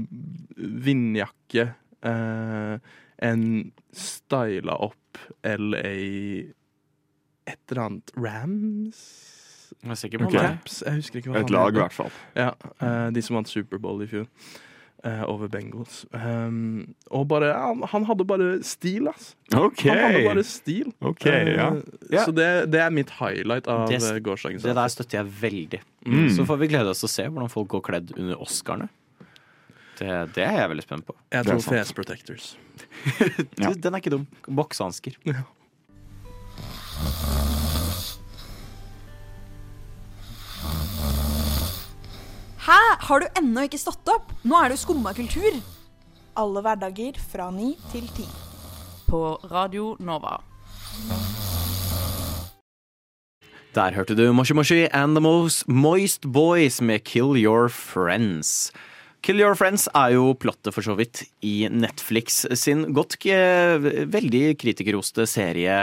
vindjakke, 0.57 1.69
eh, 2.09 2.93
en 3.29 3.73
styla 3.93 4.77
opp 4.81 5.19
LA 5.45 5.93
Et 7.45 7.71
eller 7.71 7.83
annet 7.83 8.13
Rams? 8.17 9.03
Jeg 9.83 9.91
er 9.93 10.01
sikker 10.01 10.23
på 10.23 10.31
Ok. 10.31 10.39
Caps? 10.39 10.81
Jeg 10.87 11.03
husker 11.03 11.21
ikke 11.21 11.35
hva 11.35 11.43
Et 11.43 11.51
han 11.51 11.53
lag, 11.53 11.77
i 11.77 11.83
hvert 11.83 11.97
fall. 11.97 12.15
Ja, 12.33 12.55
eh, 12.81 13.11
de 13.13 13.23
som 13.23 13.37
vant 13.37 13.51
Superbowl 13.51 14.01
i 14.07 14.09
fjor. 14.09 14.25
Eh, 15.05 15.23
over 15.29 15.49
Bengals. 15.53 16.05
Um, 16.17 16.95
og 17.11 17.27
bare 17.29 17.53
han, 17.53 17.83
han 17.93 18.05
hadde 18.09 18.25
bare 18.27 18.49
stil, 18.65 19.09
ass. 19.13 19.35
Okay. 19.53 19.91
Han 19.91 20.01
hadde 20.07 20.25
bare 20.31 20.45
stil. 20.49 20.91
Okay, 21.03 21.31
Eh, 21.45 21.55
ja. 21.59 21.69
Ja. 22.11 22.25
Så 22.25 22.35
det, 22.35 22.49
det 22.73 22.81
er 22.81 22.91
mitt 22.91 23.11
highlight 23.21 23.69
av 23.69 23.89
Det- 23.91 24.01
eh, 24.03 24.19
gårsdagens 24.25 24.63
Det 24.63 24.75
der 24.75 24.89
støtter 24.89 25.21
jeg 25.23 25.27
veldig. 25.41 25.81
Mm. 26.07 26.29
Så 26.37 26.45
får 26.49 26.59
vi 26.65 26.69
glede 26.75 26.89
oss 26.91 27.01
til 27.05 27.09
å 27.09 27.15
se 27.15 27.29
hvordan 27.29 27.51
folk 27.53 27.69
går 27.77 27.83
kledd 27.93 28.15
under 28.19 28.41
Oscarene. 28.41 28.89
Det, 29.99 30.09
det 30.35 30.43
er 30.43 30.57
jeg 30.59 30.71
veldig 30.73 30.83
spent 30.89 31.07
på. 31.07 31.15
Jeg 31.31 31.45
tror. 31.47 31.61
Face 31.63 31.95
Protectors. 31.95 32.57
Ja. 33.61 33.71
Du, 33.71 33.79
Den 33.79 33.95
er 33.95 34.01
ikke 34.03 34.11
dum. 34.17 34.27
Boksehansker. 34.49 35.15
Hæ? 35.29 35.45
Har 43.05 43.21
du 43.21 43.27
ennå 43.37 43.67
ikke 43.67 43.77
stått 43.77 44.09
opp? 44.09 44.31
Nå 44.49 44.57
er 44.57 44.71
det 44.71 44.79
jo 44.79 44.85
skumma 44.87 45.11
kultur. 45.13 45.59
Alle 46.41 46.61
hverdager 46.65 47.19
fra 47.21 47.51
ni 47.53 47.75
til 47.93 48.07
ti. 48.17 48.25
På 49.05 49.37
Radio 49.51 49.91
Nova. 50.01 50.39
Der 53.77 53.93
hørte 53.99 54.17
du 54.17 54.25
Moshi 54.33 54.57
Moshi 54.57 54.87
and 54.89 55.19
The 55.19 55.21
Most 55.21 55.69
Moist 55.69 56.25
Boys 56.33 56.81
med 56.81 57.05
Kill 57.05 57.37
Your 57.37 57.69
Friends. 57.69 58.73
Kill 59.21 59.43
Your 59.43 59.57
Friends 59.59 59.85
er 59.93 60.15
jo 60.17 60.33
plottet 60.41 60.73
for 60.73 60.85
så 60.85 60.97
vidt 60.97 61.27
i 61.45 61.69
Netflix 61.69 62.47
sin 62.57 62.87
godt 62.97 63.19
eh, 63.29 63.77
veldig 64.09 64.57
kritikerroste 64.61 65.29
serie 65.29 65.83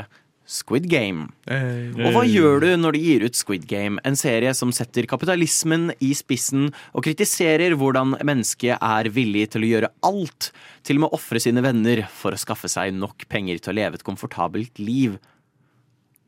Squid 0.52 0.90
Game. 0.92 1.30
Og 1.48 2.12
hva 2.12 2.26
gjør 2.28 2.64
du 2.64 2.70
når 2.82 2.98
de 2.98 3.02
gir 3.06 3.24
ut 3.24 3.38
Squid 3.38 3.64
Game, 3.70 4.02
en 4.08 4.18
serie 4.20 4.52
som 4.58 4.74
setter 4.76 5.08
kapitalismen 5.10 5.94
i 6.04 6.12
spissen 6.18 6.70
og 6.92 7.06
kritiserer 7.08 7.78
hvordan 7.80 8.18
mennesket 8.20 8.76
er 8.76 9.12
villig 9.16 9.48
til 9.54 9.64
å 9.64 9.72
gjøre 9.72 9.92
alt, 10.10 10.52
til 10.84 11.00
og 11.00 11.06
med 11.06 11.16
ofre 11.16 11.42
sine 11.44 11.64
venner 11.64 12.04
for 12.12 12.36
å 12.36 12.42
skaffe 12.42 12.72
seg 12.72 12.92
nok 12.98 13.28
penger 13.32 13.62
til 13.62 13.72
å 13.72 13.78
leve 13.80 14.00
et 14.00 14.08
komfortabelt 14.08 14.82
liv? 14.84 15.16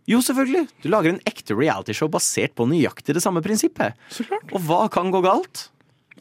Jo, 0.10 0.20
selvfølgelig. 0.24 0.68
Du 0.84 0.90
lager 0.92 1.14
en 1.14 1.22
ekte 1.28 1.56
realityshow 1.56 2.10
basert 2.12 2.56
på 2.56 2.68
nøyaktig 2.68 3.16
det 3.16 3.24
samme 3.24 3.44
prinsippet. 3.44 4.00
Og 4.52 4.60
hva 4.68 4.86
kan 4.92 5.12
gå 5.14 5.24
galt? 5.24 5.68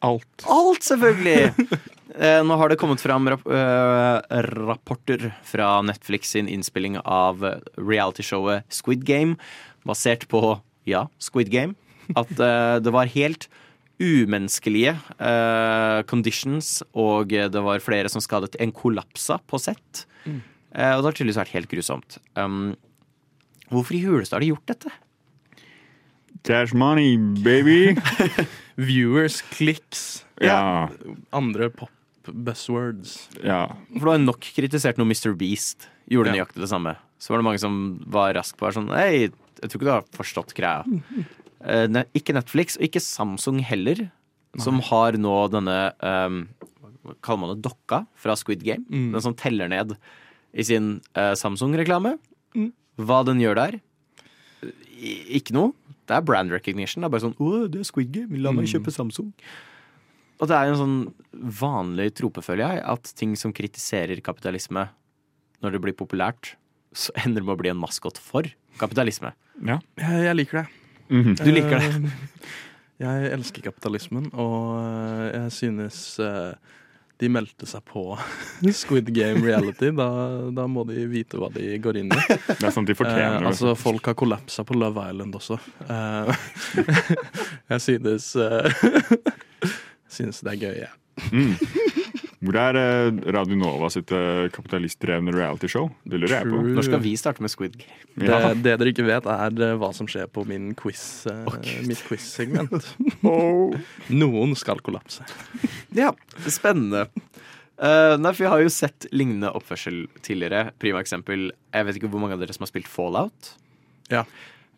Alt. 0.03 0.47
Alt, 0.51 0.83
selvfølgelig! 0.87 1.69
Eh, 2.23 2.39
nå 2.47 2.55
har 2.61 2.71
det 2.71 2.77
kommet 2.79 3.03
fram 3.03 3.27
rap 3.33 3.43
eh, 3.51 4.43
rapporter 4.63 5.33
fra 5.49 5.81
Netflix 5.83 6.31
sin 6.37 6.47
innspilling 6.51 7.01
av 7.03 7.43
realityshowet 7.75 8.69
Squid 8.71 9.03
Game, 9.09 9.35
basert 9.89 10.29
på, 10.31 10.55
ja, 10.87 11.09
Squid 11.19 11.51
Game. 11.51 11.75
At 12.15 12.31
eh, 12.39 12.77
det 12.85 12.93
var 12.95 13.11
helt 13.11 13.49
umenneskelige 14.03 14.95
eh, 15.19 15.99
conditions, 16.11 16.81
og 16.95 17.35
det 17.35 17.63
var 17.63 17.83
flere 17.83 18.11
som 18.13 18.23
skadet 18.23 18.55
en 18.63 18.73
kollapsa 18.75 19.41
på 19.51 19.59
sett. 19.63 20.05
Eh, 20.27 20.93
og 20.95 21.03
det 21.03 21.09
har 21.11 21.17
tydeligvis 21.19 21.41
vært 21.43 21.55
helt 21.57 21.71
grusomt. 21.71 22.19
Um, 22.39 22.75
hvorfor 23.73 23.99
i 23.99 24.05
huleste 24.07 24.37
har 24.39 24.45
de 24.45 24.53
gjort 24.53 24.71
dette? 24.71 24.93
Cash 26.47 26.75
money, 26.75 27.17
baby! 27.43 27.97
Viewers, 28.79 29.43
clicks, 29.53 30.23
Ja. 30.43 30.89
andre 31.35 31.69
pop 31.71 31.91
buzzwords. 32.31 33.29
ja. 33.43 33.67
For 33.99 34.05
du 34.07 34.11
har 34.13 34.19
nok 34.23 34.41
kritisert 34.55 34.99
noe 34.99 35.07
Mr. 35.09 35.35
Beast 35.37 35.89
gjorde 36.11 36.31
Ja. 36.35 36.45
nøyaktig 36.45 36.61
det 36.63 36.69
samme. 36.71 36.97
Så 37.19 37.31
var 37.31 37.39
det 37.39 37.45
mange 37.47 37.61
som 37.63 38.03
var 38.07 38.35
rask 38.35 38.57
på 38.57 38.67
å 38.67 38.71
være 38.71 38.79
sånn 38.81 38.91
Hei, 38.95 39.31
jeg 39.63 39.71
tror 39.71 39.79
ikke 39.81 39.87
du 39.87 39.91
har 39.93 40.05
forstått 40.17 40.55
greia. 40.55 40.83
Eh, 41.65 41.87
ne 41.87 42.05
ikke 42.15 42.35
Netflix, 42.35 42.77
og 42.77 42.83
ikke 42.89 43.01
Samsung 43.01 43.61
heller, 43.63 44.11
som 44.59 44.81
har 44.81 45.13
nå 45.13 45.51
denne 45.51 45.93
um, 46.03 46.49
Hva 47.05 47.15
kaller 47.23 47.41
man 47.41 47.55
det? 47.57 47.63
Dokka 47.63 48.07
fra 48.17 48.35
Squid 48.37 48.63
Game. 48.63 48.85
Mm. 48.91 49.13
Den 49.15 49.21
som 49.23 49.35
teller 49.35 49.69
ned 49.71 49.97
i 50.55 50.63
sin 50.63 51.01
uh, 51.17 51.33
Samsung-reklame. 51.35 52.19
Mm. 52.55 52.73
Hva 52.99 53.25
den 53.25 53.41
gjør 53.41 53.55
der? 53.57 53.81
I, 54.63 55.39
ikke 55.39 55.55
noe. 55.57 55.73
Det 56.07 56.15
er 56.19 56.21
brand 56.27 56.51
recognition. 56.53 57.03
Det 57.03 57.09
er 57.09 57.15
bare 57.15 57.25
sånn 57.25 57.37
Å, 57.39 57.69
det 57.73 57.81
er 57.81 57.89
Squid 57.89 58.13
Game. 58.13 58.37
La 58.43 58.53
meg 58.53 58.67
Mm. 58.67 58.73
kjøpe 58.75 58.93
Samsung. 58.95 59.33
Og 60.43 60.49
det 60.51 60.57
er 60.59 60.73
en 60.73 60.81
sånn 60.81 60.97
vanlig 61.63 62.09
trope, 62.19 62.43
føler 62.43 62.65
jeg, 62.67 62.83
at 62.97 63.13
ting 63.19 63.37
som 63.39 63.53
kritiserer 63.55 64.19
kapitalisme, 64.27 64.89
når 65.63 65.77
det 65.77 65.81
blir 65.85 65.95
populært, 65.95 66.57
så 66.93 67.15
ender 67.23 67.41
det 67.41 67.47
med 67.47 67.55
å 67.55 67.61
bli 67.63 67.71
en 67.71 67.79
maskot 67.81 68.19
for 68.21 68.49
kapitalisme. 68.83 69.31
ja. 69.65 69.79
Jeg, 70.01 70.25
jeg 70.27 70.37
liker 70.41 70.63
det. 70.63 70.67
Mhm. 71.13 71.35
Du 71.39 71.51
liker 71.53 71.79
det? 71.79 71.89
Eh, 71.95 72.29
Jeg 73.03 73.31
elsker 73.35 73.65
kapitalismen, 73.71 74.29
og 74.35 74.77
eh, 74.83 75.31
jeg 75.45 75.53
synes 75.57 75.97
eh, 76.23 76.53
de 77.23 77.29
meldte 77.31 77.67
seg 77.71 77.83
på 77.89 78.03
Squid 78.83 79.09
Game 79.15 79.43
reality. 79.47 79.91
Da, 79.95 80.07
da 80.55 80.67
må 80.71 80.85
de 80.89 81.07
vite 81.11 81.39
hva 81.41 81.49
de 81.55 81.79
går 81.83 81.99
inn 82.03 82.11
i. 82.15 82.21
Det 82.51 82.59
er 82.67 82.75
sånn 82.75 82.87
de 82.89 82.95
fortjener 82.99 83.39
Eh, 83.43 83.49
altså, 83.51 83.75
folk 83.79 84.07
har 84.11 84.19
kollapsa 84.19 84.65
på 84.67 84.75
Love 84.79 85.07
Island 85.11 85.35
også. 85.39 85.59
Eh, 85.87 86.35
jeg 87.75 87.81
synes 87.89 88.31
eh, 88.37 88.85
Synes 90.13 90.43
det 90.45 90.53
er 90.57 90.61
gøy, 90.67 90.77
Ja. 90.87 90.93
Mm. 91.33 91.57
Hvor 92.43 92.57
er 92.59 92.75
eh, 92.75 93.19
Radio 93.37 93.55
Nova 93.55 93.87
sitt 93.93 94.11
eh, 94.17 94.49
kapitalistdrevne 94.51 95.31
realityshow? 95.31 95.85
Det 96.09 96.19
lurer 96.19 96.41
jeg 96.41 96.49
på. 96.51 96.63
Når 96.75 96.87
skal 96.89 97.03
vi 97.05 97.13
starte 97.21 97.45
med 97.45 97.53
Squid 97.53 97.77
Game? 97.79 98.01
Det, 98.17 98.27
Ja. 98.33 98.49
det 98.55 98.73
dere 98.81 98.91
ikke 98.91 99.05
vet, 99.07 99.29
er 99.31 99.63
eh, 99.69 99.77
hva 99.79 99.93
som 99.95 100.09
skjer 100.11 100.27
på 100.33 100.43
min 100.49 100.73
quiz, 100.75 101.05
eh, 101.31 101.47
mitt 101.87 102.03
quiz-segment. 102.09 102.89
Noen 104.23 104.57
skal 104.59 104.83
kollapse. 104.83 105.23
Ja, 105.95 106.11
spennende. 106.51 107.07
Uh, 107.83 108.15
nei, 108.21 108.31
for 108.35 108.43
Vi 108.45 108.51
har 108.51 108.61
jo 108.63 108.71
sett 108.75 109.07
lignende 109.15 109.51
oppførsel 109.59 110.05
tidligere. 110.23 110.73
Prima 110.83 111.01
eksempel. 111.03 111.49
Jeg 111.75 111.87
vet 111.89 111.99
ikke 111.99 112.11
hvor 112.13 112.23
mange 112.23 112.37
av 112.37 112.43
dere 112.43 112.55
som 112.55 112.67
har 112.67 112.71
spilt 112.71 112.91
Fallout. 112.91 113.55
Ja. 114.13 114.25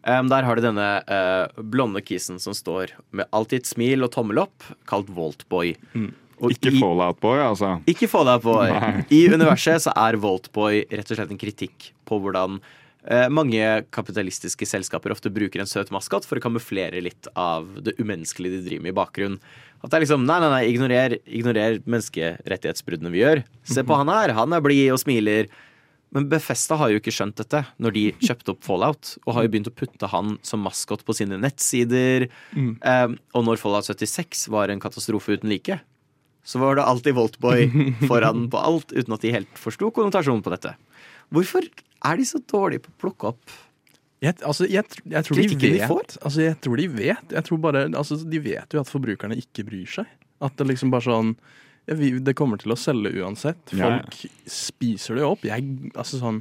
Um, 0.05 0.29
der 0.29 0.45
har 0.45 0.59
du 0.59 0.61
denne 0.67 0.89
uh, 1.09 1.63
blonde 1.65 2.03
kisen 2.05 2.37
som 2.43 2.53
står 2.53 2.93
med 3.17 3.25
alltid 3.33 3.63
et 3.63 3.71
smil 3.71 4.05
og 4.05 4.11
tommel 4.13 4.43
opp, 4.43 4.67
kalt 4.91 5.09
Voltboy. 5.17 5.73
Mm. 5.97 6.11
Ikke 6.51 6.73
i- 6.75 6.81
Fallout 6.83 7.21
Boy, 7.23 7.39
altså. 7.41 7.71
Ikke 7.89 8.09
Fallout 8.11 8.43
Boy. 8.45 8.69
I 9.09 9.23
universet 9.33 9.87
så 9.87 9.95
er 9.97 10.19
Voltboy 10.21 10.83
rett 10.93 11.09
og 11.09 11.17
slett 11.17 11.33
en 11.33 11.41
kritikk 11.41 11.93
på 12.05 12.19
hvordan 12.21 12.59
uh, 12.61 13.29
mange 13.33 13.65
kapitalistiske 13.95 14.69
selskaper 14.69 15.15
ofte 15.15 15.33
bruker 15.33 15.63
en 15.65 15.71
søt 15.71 15.89
maskot 15.95 16.29
for 16.29 16.37
å 16.37 16.45
kamuflere 16.45 17.01
litt 17.01 17.31
av 17.39 17.71
det 17.87 17.97
umenneskelige 17.97 18.59
de 18.59 18.65
driver 18.69 18.85
med 18.85 18.93
i 18.93 18.99
bakgrunnen. 19.01 19.41
At 19.85 19.89
det 19.93 19.99
er 19.99 20.05
liksom 20.05 20.29
Nei, 20.29 20.37
nei, 20.45 20.51
nei, 20.53 20.63
ignorer, 20.75 21.17
ignorer 21.25 21.81
menneskerettighetsbruddene 21.85 23.13
vi 23.13 23.21
gjør. 23.25 23.43
Se 23.69 23.85
på 23.85 23.97
han 24.01 24.09
her, 24.13 24.33
han 24.37 24.53
er 24.57 24.63
blid 24.65 24.93
og 24.95 25.01
smiler. 25.01 25.49
Men 26.15 26.29
Befesta 26.31 26.79
har 26.79 26.93
jo 26.93 27.01
ikke 27.01 27.13
skjønt 27.15 27.39
dette 27.41 27.65
når 27.83 27.97
de 27.97 28.05
kjøpte 28.27 28.55
opp 28.55 28.63
Fallout, 28.67 29.17
og 29.25 29.37
har 29.37 29.47
jo 29.47 29.53
begynt 29.55 29.71
å 29.71 29.75
putte 29.75 30.11
han 30.13 30.37
som 30.47 30.63
maskot 30.65 31.03
på 31.07 31.17
sine 31.19 31.41
nettsider. 31.43 32.29
Mm. 32.55 32.77
Eh, 32.79 33.09
og 33.35 33.49
når 33.49 33.61
Fallout 33.63 33.91
76 33.91 34.47
var 34.55 34.73
en 34.73 34.83
katastrofe 34.83 35.37
uten 35.37 35.51
like, 35.53 35.81
så 36.45 36.61
var 36.61 36.77
det 36.77 36.85
alltid 36.87 37.17
Voltboy 37.17 37.69
foran 38.11 38.47
på 38.53 38.61
alt, 38.61 38.93
uten 38.93 39.17
at 39.17 39.25
de 39.25 39.35
helt 39.35 39.61
forsto 39.61 39.91
konnotasjonen 39.97 40.45
på 40.45 40.53
dette. 40.55 40.75
Hvorfor 41.35 41.67
er 42.05 42.21
de 42.21 42.27
så 42.29 42.41
dårlige 42.51 42.85
på 42.85 42.93
å 42.93 42.99
plukke 43.01 43.31
opp 43.33 43.55
Jeg, 44.23 44.37
altså, 44.47 44.67
jeg, 44.69 44.85
jeg 45.11 45.27
tror 45.27 45.37
de 45.41 45.57
vet. 45.61 46.17
altså, 46.21 46.41
jeg 46.45 46.57
tror 46.65 46.81
de 46.81 46.87
vet. 46.89 47.33
Jeg 47.33 47.45
tror 47.49 47.59
bare, 47.61 47.87
altså, 47.91 48.17
de 48.17 48.39
vet 48.41 48.73
jo 48.77 48.81
at 48.81 48.89
forbrukerne 48.89 49.37
ikke 49.41 49.67
bryr 49.69 49.89
seg. 49.99 50.09
At 50.45 50.57
det 50.57 50.69
liksom 50.71 50.93
bare 50.95 51.05
sånn 51.05 51.35
ja, 51.85 51.97
vi, 51.99 52.11
Det 52.25 52.35
kommer 52.39 52.61
til 52.61 52.73
å 52.73 52.79
selge 52.79 53.13
uansett. 53.21 53.75
Ja, 53.77 53.91
ja. 53.91 54.01
Folk 54.01 54.49
spiser 54.51 55.19
det 55.19 55.27
opp. 55.27 55.45
Jeg, 55.47 55.67
altså, 55.93 56.21
sånn, 56.21 56.41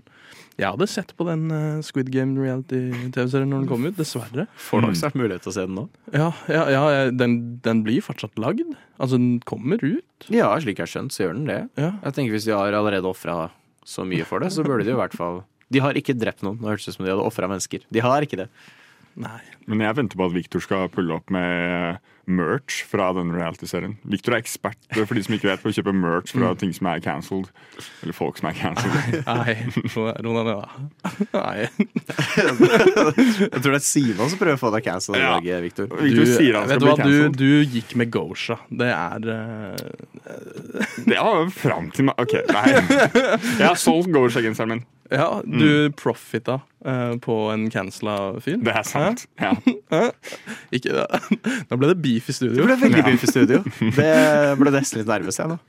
jeg 0.59 0.69
hadde 0.69 0.87
sett 0.91 1.13
på 1.17 1.25
den 1.27 1.47
uh, 1.51 1.81
Squid 1.85 2.11
Game 2.13 2.37
reality-TV-serien 2.39 3.49
når 3.51 3.63
den 3.63 3.69
kom 3.71 3.87
ut, 3.87 3.97
dessverre. 3.97 4.45
Får 4.69 4.85
nok 4.85 4.99
snart 4.99 5.17
mulighet 5.19 5.43
til 5.45 5.53
å 5.53 5.55
se 5.55 5.65
den 5.67 5.79
nå. 5.79 5.87
Ja, 6.13 6.29
ja, 6.51 6.63
ja 6.71 6.83
den, 7.11 7.39
den 7.65 7.81
blir 7.87 8.05
fortsatt 8.05 8.39
lagd. 8.41 8.75
Altså, 8.99 9.17
den 9.17 9.41
kommer 9.49 9.81
ut. 9.83 10.29
Ja, 10.29 10.53
slik 10.63 10.79
jeg 10.79 10.87
har 10.87 10.93
skjønt, 10.93 11.15
så 11.15 11.25
gjør 11.25 11.35
den 11.39 11.49
det. 11.49 11.59
Ja. 11.81 11.95
Jeg 12.05 12.17
tenker 12.19 12.37
Hvis 12.37 12.47
de 12.47 12.55
har 12.55 12.77
allerede 12.77 13.09
ofra 13.09 13.49
så 13.83 14.05
mye 14.07 14.23
for 14.27 14.43
det, 14.43 14.53
så 14.55 14.63
burde 14.63 14.85
de 14.87 14.93
i 14.93 14.95
hvert 14.95 15.15
fall 15.17 15.41
De 15.73 15.81
har 15.83 15.97
ikke 15.99 16.15
drept 16.15 16.45
noen. 16.45 16.61
Nå 16.61 16.71
hørtes 16.71 16.87
det 16.87 16.93
ut 16.93 16.99
som 17.01 17.07
de 17.07 17.11
hadde 17.11 17.27
ofra 17.27 17.49
mennesker. 17.51 17.83
De 17.91 18.05
har 18.05 18.23
ikke 18.23 18.45
det. 18.45 18.47
Nei. 19.19 19.39
Men 19.69 19.83
jeg 19.85 19.95
venter 19.99 20.17
på 20.19 20.25
at 20.25 20.33
Victor 20.33 20.63
skal 20.63 20.89
pulle 20.91 21.13
opp 21.19 21.29
med 21.33 21.99
merch 22.23 22.85
fra 22.87 23.09
denne 23.13 23.35
reality-serien. 23.35 23.97
Victor 24.07 24.31
er 24.33 24.39
ekspert 24.39 24.79
for 24.95 25.11
de 25.17 25.23
som 25.25 25.33
ikke 25.35 25.49
vet, 25.49 25.59
på 25.59 25.67
å 25.69 25.75
kjøpe 25.75 25.91
merch 25.95 26.31
fra 26.31 26.53
ting 26.59 26.71
som 26.75 26.87
er 26.87 27.01
cancelled. 27.03 27.49
Eller 28.01 28.15
folk 28.15 28.39
som 28.39 28.47
er 28.47 28.55
cancelled. 28.57 29.17
Nei, 29.27 29.55
ro 29.91 30.05
deg 30.07 30.47
ned, 30.47 30.47
da. 30.47 30.63
Nei. 31.35 31.67
Jeg 32.39 33.59
tror 33.59 33.75
det 33.75 33.79
er 33.81 33.83
Sivan 33.85 34.31
som 34.31 34.39
prøver 34.39 34.55
å 34.55 34.61
få 34.61 34.71
deg 34.77 34.87
cancelled 34.87 35.19
i 35.19 35.23
Ja. 35.23 35.35
dag, 35.35 35.49
Victor. 35.67 35.91
Victor 35.99 36.31
sier 36.31 36.57
han 36.61 36.71
skal 36.71 36.79
du 36.79 36.87
bli 36.87 36.93
hva, 36.93 36.95
du, 36.95 37.03
cancelled. 37.03 37.37
du 37.43 37.75
gikk 37.77 37.93
med 37.99 38.13
Gosha. 38.15 38.57
Det 38.71 38.89
er 38.95 39.29
uh... 39.29 39.75
Det 41.03 41.19
var 41.19 41.53
fram 41.53 41.91
til 41.93 42.07
meg 42.07 42.23
OK, 42.23 42.37
nei. 42.55 42.65
Jeg 43.59 43.67
har 43.67 43.79
solgt 43.79 44.11
Gosha-genseren 44.15 44.77
min. 44.77 44.85
Ja, 45.13 45.41
du 45.45 45.91
profita 45.97 46.59
uh, 46.85 47.13
på 47.21 47.35
en 47.53 47.67
cancela 47.73 48.39
fyr. 48.41 48.57
Det 48.63 48.73
er 48.73 48.87
sant. 48.87 49.27
Ja. 49.41 49.53
Hæ? 49.93 50.07
Ikke 50.73 50.95
det. 50.95 51.05
Nå 51.69 51.77
ble 51.77 51.91
det 51.91 51.99
beef 52.01 52.31
i 52.31 52.35
studio. 52.35 52.57
Det 52.57 52.65
ble 52.71 52.79
veldig 52.87 53.05
beef 53.11 53.27
i 53.27 53.29
studio. 53.29 53.61
Det 53.99 54.15
ble 54.59 54.73
nesten 54.73 55.01
litt 55.01 55.11
nervøs 55.11 55.39
jeg 55.39 55.53
nå. 55.53 55.59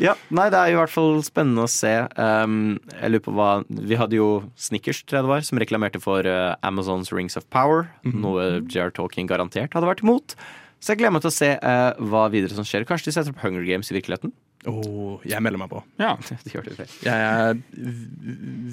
Ja, 0.00 0.14
nei, 0.32 0.46
det 0.52 0.56
er 0.56 0.72
i 0.72 0.76
hvert 0.78 0.92
fall 0.92 1.18
spennende 1.26 1.66
å 1.66 1.70
se. 1.70 1.90
Um, 2.14 2.78
jeg 2.94 3.10
lurer 3.10 3.24
på 3.24 3.34
hva 3.36 3.48
Vi 3.68 3.98
hadde 3.98 4.16
jo 4.16 4.28
Snickers, 4.56 5.02
tror 5.02 5.18
jeg 5.18 5.26
det 5.26 5.32
var, 5.32 5.44
som 5.44 5.60
reklamerte 5.60 6.00
for 6.00 6.24
uh, 6.24 6.54
Amazons 6.64 7.10
Rings 7.12 7.36
of 7.36 7.48
Power. 7.52 7.90
Noe 8.06 8.62
J.R. 8.70 8.94
Talking 8.96 9.28
garantert 9.28 9.74
hadde 9.76 9.90
vært 9.90 10.04
imot. 10.06 10.36
Så 10.80 10.94
jeg 10.94 11.00
gleder 11.02 11.12
meg 11.12 11.24
til 11.24 11.30
å 11.30 11.36
se 11.36 11.50
uh, 11.60 11.98
hva 12.10 12.22
videre 12.32 12.56
som 12.56 12.64
skjer. 12.64 12.86
Kanskje 12.88 13.10
de 13.10 13.16
setter 13.18 13.34
opp 13.34 13.42
Hunger 13.44 13.66
Games 13.68 13.90
i 13.92 13.96
virkeligheten? 13.98 14.32
Åh, 14.68 15.22
jeg 15.28 15.40
melder 15.44 15.60
meg 15.62 15.70
på. 15.72 15.82
ja. 16.00 16.14
det 16.44 16.54
gjør 16.54 16.66
det 16.70 16.78
vel. 16.80 16.90
Jeg 17.04 17.28
er 17.28 17.60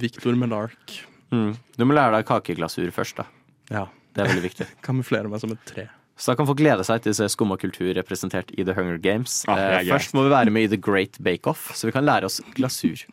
Victor 0.02 0.36
Melark. 0.39 0.98
Mm. 1.36 1.54
Du 1.76 1.84
må 1.88 1.96
lære 1.98 2.15
deg 2.17 2.28
kakeglasur 2.30 2.91
først, 2.96 3.20
da. 3.20 3.28
Ja. 3.72 3.86
Det 4.15 4.24
er 4.24 4.32
veldig 4.32 4.46
viktig. 4.48 4.67
Kamuflere 4.88 5.28
meg 5.32 5.43
som 5.43 5.52
et 5.56 5.63
tre. 5.67 5.88
Så 6.17 6.32
da 6.32 6.38
kan 6.39 6.48
folk 6.50 6.58
glede 6.58 6.82
seg 6.88 7.04
til 7.04 7.13
å 7.13 7.17
se 7.20 7.28
skum 7.30 7.52
og 7.54 7.60
kultur 7.62 7.91
representert 7.93 8.50
i 8.58 8.63
The 8.65 8.74
Hunger 8.74 8.98
Games. 9.04 9.43
Ah, 9.52 9.60
Eh. 9.78 9.84
Først 9.91 10.15
må 10.17 10.24
vi 10.26 10.32
være 10.34 10.50
med 10.56 10.65
i 10.65 10.72
The 10.74 10.80
Great 10.82 11.20
Bake 11.22 11.46
Off, 11.52 11.67
så 11.78 11.86
vi 11.91 11.93
kan 11.93 12.08
lære 12.08 12.26
oss 12.32 12.39
glasur. 12.58 13.04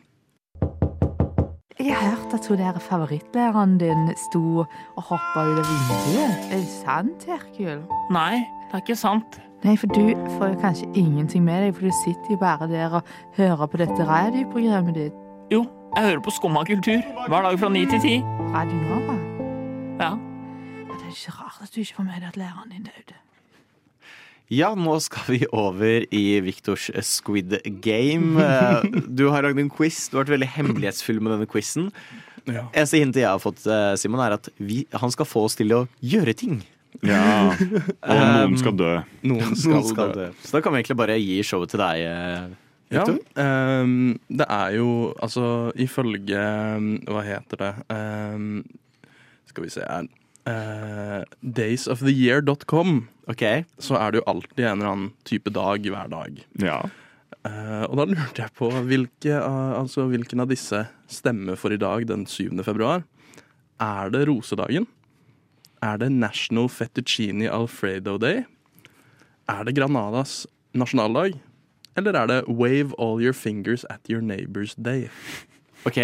Jeg 1.77 1.91
har 1.93 2.15
hørt 2.15 2.33
at 2.33 2.47
hun 2.49 2.57
der 2.57 2.79
favorittlæreren 2.81 3.75
din 3.77 4.07
sto 4.17 4.63
og 4.63 5.01
hoppa 5.11 5.43
ut 5.51 5.59
av 5.59 5.67
vinduet. 5.69 6.47
Er 6.49 6.63
det 6.63 6.71
sant, 6.79 7.25
Herkul? 7.29 7.83
Nei, 8.15 8.39
det 8.75 8.81
er 8.81 8.87
ikke 8.89 8.99
sant. 8.99 9.37
Nei, 9.63 9.73
for 9.79 9.87
du 9.95 10.01
får 10.35 10.49
jo 10.51 10.57
kanskje 10.61 10.87
ingenting 10.99 11.45
med 11.45 11.63
deg, 11.63 11.75
for 11.77 11.87
du 11.87 11.93
sitter 12.03 12.33
jo 12.35 12.37
bare 12.41 12.67
der 12.69 12.97
og 12.99 13.07
hører 13.37 13.69
på 13.71 13.79
dette 13.81 14.05
radioprogrammet 14.05 14.97
ditt. 14.99 15.21
Jo, 15.53 15.61
jeg 15.95 16.09
hører 16.09 16.23
på 16.25 16.33
Skumma 16.35 16.65
kultur 16.67 16.99
hver 17.29 17.45
dag 17.47 17.59
fra 17.61 17.69
ni 17.71 17.85
til 17.89 18.01
ti. 18.03 18.15
Radio 18.51 18.81
Nova. 18.83 19.15
Ja. 20.01 20.11
Ja, 20.11 20.97
Det 20.99 21.07
er 21.07 21.13
ikke 21.15 21.37
rart 21.39 21.61
at 21.63 21.71
du 21.71 21.79
ikke 21.81 21.95
får 22.01 22.07
med 22.09 22.19
deg 22.19 22.27
at 22.33 22.37
læreren 22.41 22.73
din 22.75 22.83
døde. 22.89 23.15
Ja, 24.53 24.73
nå 24.77 24.99
skal 25.01 25.23
vi 25.33 25.39
over 25.55 26.03
i 26.13 26.23
Viktors 26.45 26.91
Squid 27.01 27.55
Game. 27.81 28.35
Du 29.17 29.29
har 29.31 29.47
lagd 29.47 29.57
en 29.63 29.71
quiz. 29.73 30.09
Du 30.11 30.17
har 30.19 30.25
vært 30.27 30.35
veldig 30.35 30.51
hemmelighetsfull 30.59 31.23
med 31.23 31.33
denne 31.33 31.47
quizen. 31.49 31.87
Ja. 32.45 32.67
Eneste 32.75 32.99
hintet 33.01 33.23
jeg 33.23 33.31
har 33.31 33.41
fått, 33.41 33.63
eh, 33.65 33.95
Simon, 33.97 34.21
er 34.21 34.35
at 34.37 34.51
vi, 34.61 34.83
han 34.93 35.09
skal 35.15 35.25
få 35.25 35.47
oss 35.47 35.57
til 35.57 35.73
å 35.73 35.85
gjøre 36.05 36.35
ting. 36.37 36.59
Ja. 37.07 37.55
Og 38.11 38.21
noen 38.21 38.57
skal 38.61 38.75
dø. 38.79 38.91
Noen 39.25 39.55
skal, 39.55 39.77
Noen 39.77 39.87
skal 39.89 40.13
dø. 40.17 40.27
Så 40.43 40.57
da 40.57 40.61
kan 40.65 40.73
vi 40.75 40.81
egentlig 40.81 40.99
bare 40.99 41.17
gi 41.21 41.39
showet 41.45 41.73
til 41.73 41.83
deg, 41.83 42.03
eh, 42.09 42.61
Ja, 42.93 43.03
ehm, 43.41 44.19
det 44.29 44.45
er 44.45 44.75
jo 44.77 44.89
altså 45.17 45.71
ifølge 45.81 46.37
ehm, 46.37 46.91
Hva 47.09 47.23
heter 47.25 47.57
det? 47.63 47.71
um, 47.89 48.61
skal 49.49 49.65
vi 49.65 49.71
se 49.73 49.81
her 49.87 50.05
uh, 50.45 51.23
Daysoftheyear.com 51.41 53.07
Ok. 53.31 53.41
så 53.81 53.97
er 53.97 54.11
det 54.13 54.21
jo 54.21 54.27
alltid 54.29 54.61
en 54.67 54.77
eller 54.77 54.91
annen 54.91 55.09
type 55.25 55.49
dag 55.49 55.81
hver 55.81 56.11
dag. 56.11 56.37
Ja. 56.61 56.83
Uh, 57.45 57.85
og 57.89 57.97
da 57.97 58.05
lurte 58.09 58.43
jeg 58.43 58.53
på 58.57 58.69
hvilke, 58.85 59.33
uh, 59.33 59.73
altså, 59.79 60.05
hvilken 60.11 60.43
av 60.43 60.49
disse 60.51 60.83
stemmer 61.09 61.57
for 61.57 61.73
i 61.73 61.79
dag, 61.81 62.05
den 62.09 62.27
7. 62.29 62.53
februar. 62.65 63.03
Er 63.81 64.13
det 64.13 64.27
rosedagen? 64.29 64.85
Er 65.85 65.99
det 66.01 66.09
National 66.11 66.69
Fettuccine 66.71 67.49
Alfredo 67.53 68.17
Day? 68.21 68.43
Er 69.51 69.63
det 69.67 69.75
Granadas 69.77 70.45
nasjonaldag? 70.73 71.35
Eller 71.95 72.17
er 72.17 72.27
det 72.31 72.39
Wave 72.49 72.95
all 72.99 73.21
your 73.23 73.33
fingers 73.37 73.85
at 73.89 74.09
your 74.09 74.21
neighbor's 74.21 74.73
day? 74.81 75.07
Ok, 75.85 75.97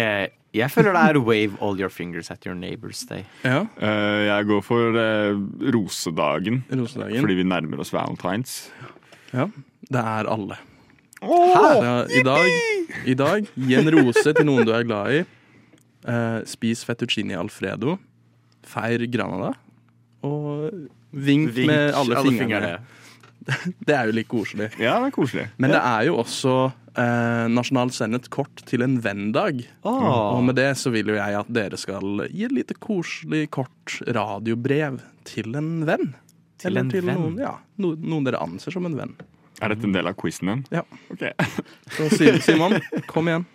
Jeg 0.54 0.68
føler 0.70 0.92
det 0.92 1.00
er 1.16 1.18
wave 1.24 1.56
all 1.64 1.78
your 1.80 1.88
fingers 1.88 2.30
at 2.30 2.44
your 2.44 2.54
neighbor's 2.54 3.00
day. 3.08 3.24
Ja, 3.44 3.62
Uh, 3.80 4.26
jeg 4.28 4.44
går 4.46 4.60
for 4.60 4.92
uh, 4.92 5.38
rosedagen, 5.74 6.64
rosedagen. 6.70 7.20
fordi 7.24 7.34
vi 7.34 7.42
nærmer 7.42 7.80
oss 7.80 7.92
valentines. 7.92 8.70
Ja, 9.32 9.46
det 9.90 9.98
er 10.02 10.28
alle. 10.28 10.56
Så 11.22 12.06
i 12.18 12.22
dag, 12.22 12.50
I 13.06 13.14
dag, 13.14 13.46
gi 13.56 13.74
en 13.78 13.88
rose 13.96 14.32
til 14.36 14.44
noen 14.46 14.66
du 14.68 14.72
er 14.76 14.84
glad 14.84 15.12
i. 15.16 15.24
Uh, 16.04 16.44
spis 16.44 16.84
fettuccine 16.84 17.38
alfredo. 17.40 17.96
Feir 18.66 19.06
Granada. 19.10 19.54
Og 20.22 20.70
vink, 21.12 21.50
Vink 21.56 21.66
med 21.68 21.92
alle, 21.94 22.16
alle 22.18 22.30
fingrene. 22.30 22.72
fingrene. 22.72 22.78
Det 23.86 23.94
er 23.96 24.06
jo 24.06 24.12
litt 24.14 24.28
koselig. 24.30 24.68
Ja, 24.78 25.00
det 25.02 25.08
er 25.08 25.14
koselig. 25.16 25.44
Men 25.58 25.72
det 25.74 25.80
er 25.82 26.04
jo 26.06 26.12
også 26.20 26.52
eh, 26.94 27.48
nasjonalt 27.50 27.94
sendet 27.96 28.28
kort 28.30 28.62
til 28.70 28.84
en 28.86 29.00
venn-dag. 29.02 29.64
Åh. 29.82 30.04
Og 30.36 30.44
med 30.46 30.54
det 30.60 30.68
så 30.78 30.92
vil 30.94 31.10
jo 31.10 31.16
jeg 31.18 31.34
at 31.40 31.50
dere 31.50 31.80
skal 31.80 32.22
gi 32.30 32.44
et 32.46 32.54
lite 32.54 32.76
koselig, 32.78 33.48
kort 33.50 33.96
radiobrev 34.14 35.00
til 35.26 35.58
en 35.58 35.72
venn. 35.88 36.12
Til 36.62 36.70
Eller 36.70 36.84
en 36.86 36.92
til 36.94 37.02
venn? 37.08 37.18
Noen, 37.18 37.40
ja, 37.42 37.56
no, 37.82 37.96
noen 37.98 38.28
dere 38.30 38.44
anser 38.46 38.70
som 38.76 38.86
en 38.86 38.94
venn. 39.00 39.16
Er 39.58 39.74
dette 39.74 39.90
en 39.90 39.98
del 39.98 40.06
av 40.12 40.14
quizen 40.22 40.52
din? 40.52 40.62
Ja. 40.78 40.84
Ok. 41.10 41.26
Så 41.98 42.08
Si- 42.14 42.38
Simon, 42.46 42.78
kom 43.10 43.26
igjen. 43.26 43.48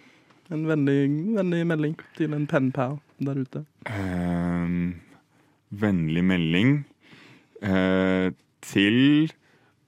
En 0.51 0.67
vennlig, 0.67 0.99
vennlig 1.39 1.63
melding 1.67 1.95
til 2.19 2.35
en 2.35 2.43
penpal 2.47 2.99
der 3.23 3.39
ute. 3.39 3.63
Ehm, 3.87 4.97
vennlig 5.69 6.23
melding 6.25 6.77
eh, 7.61 8.31
til 8.63 9.29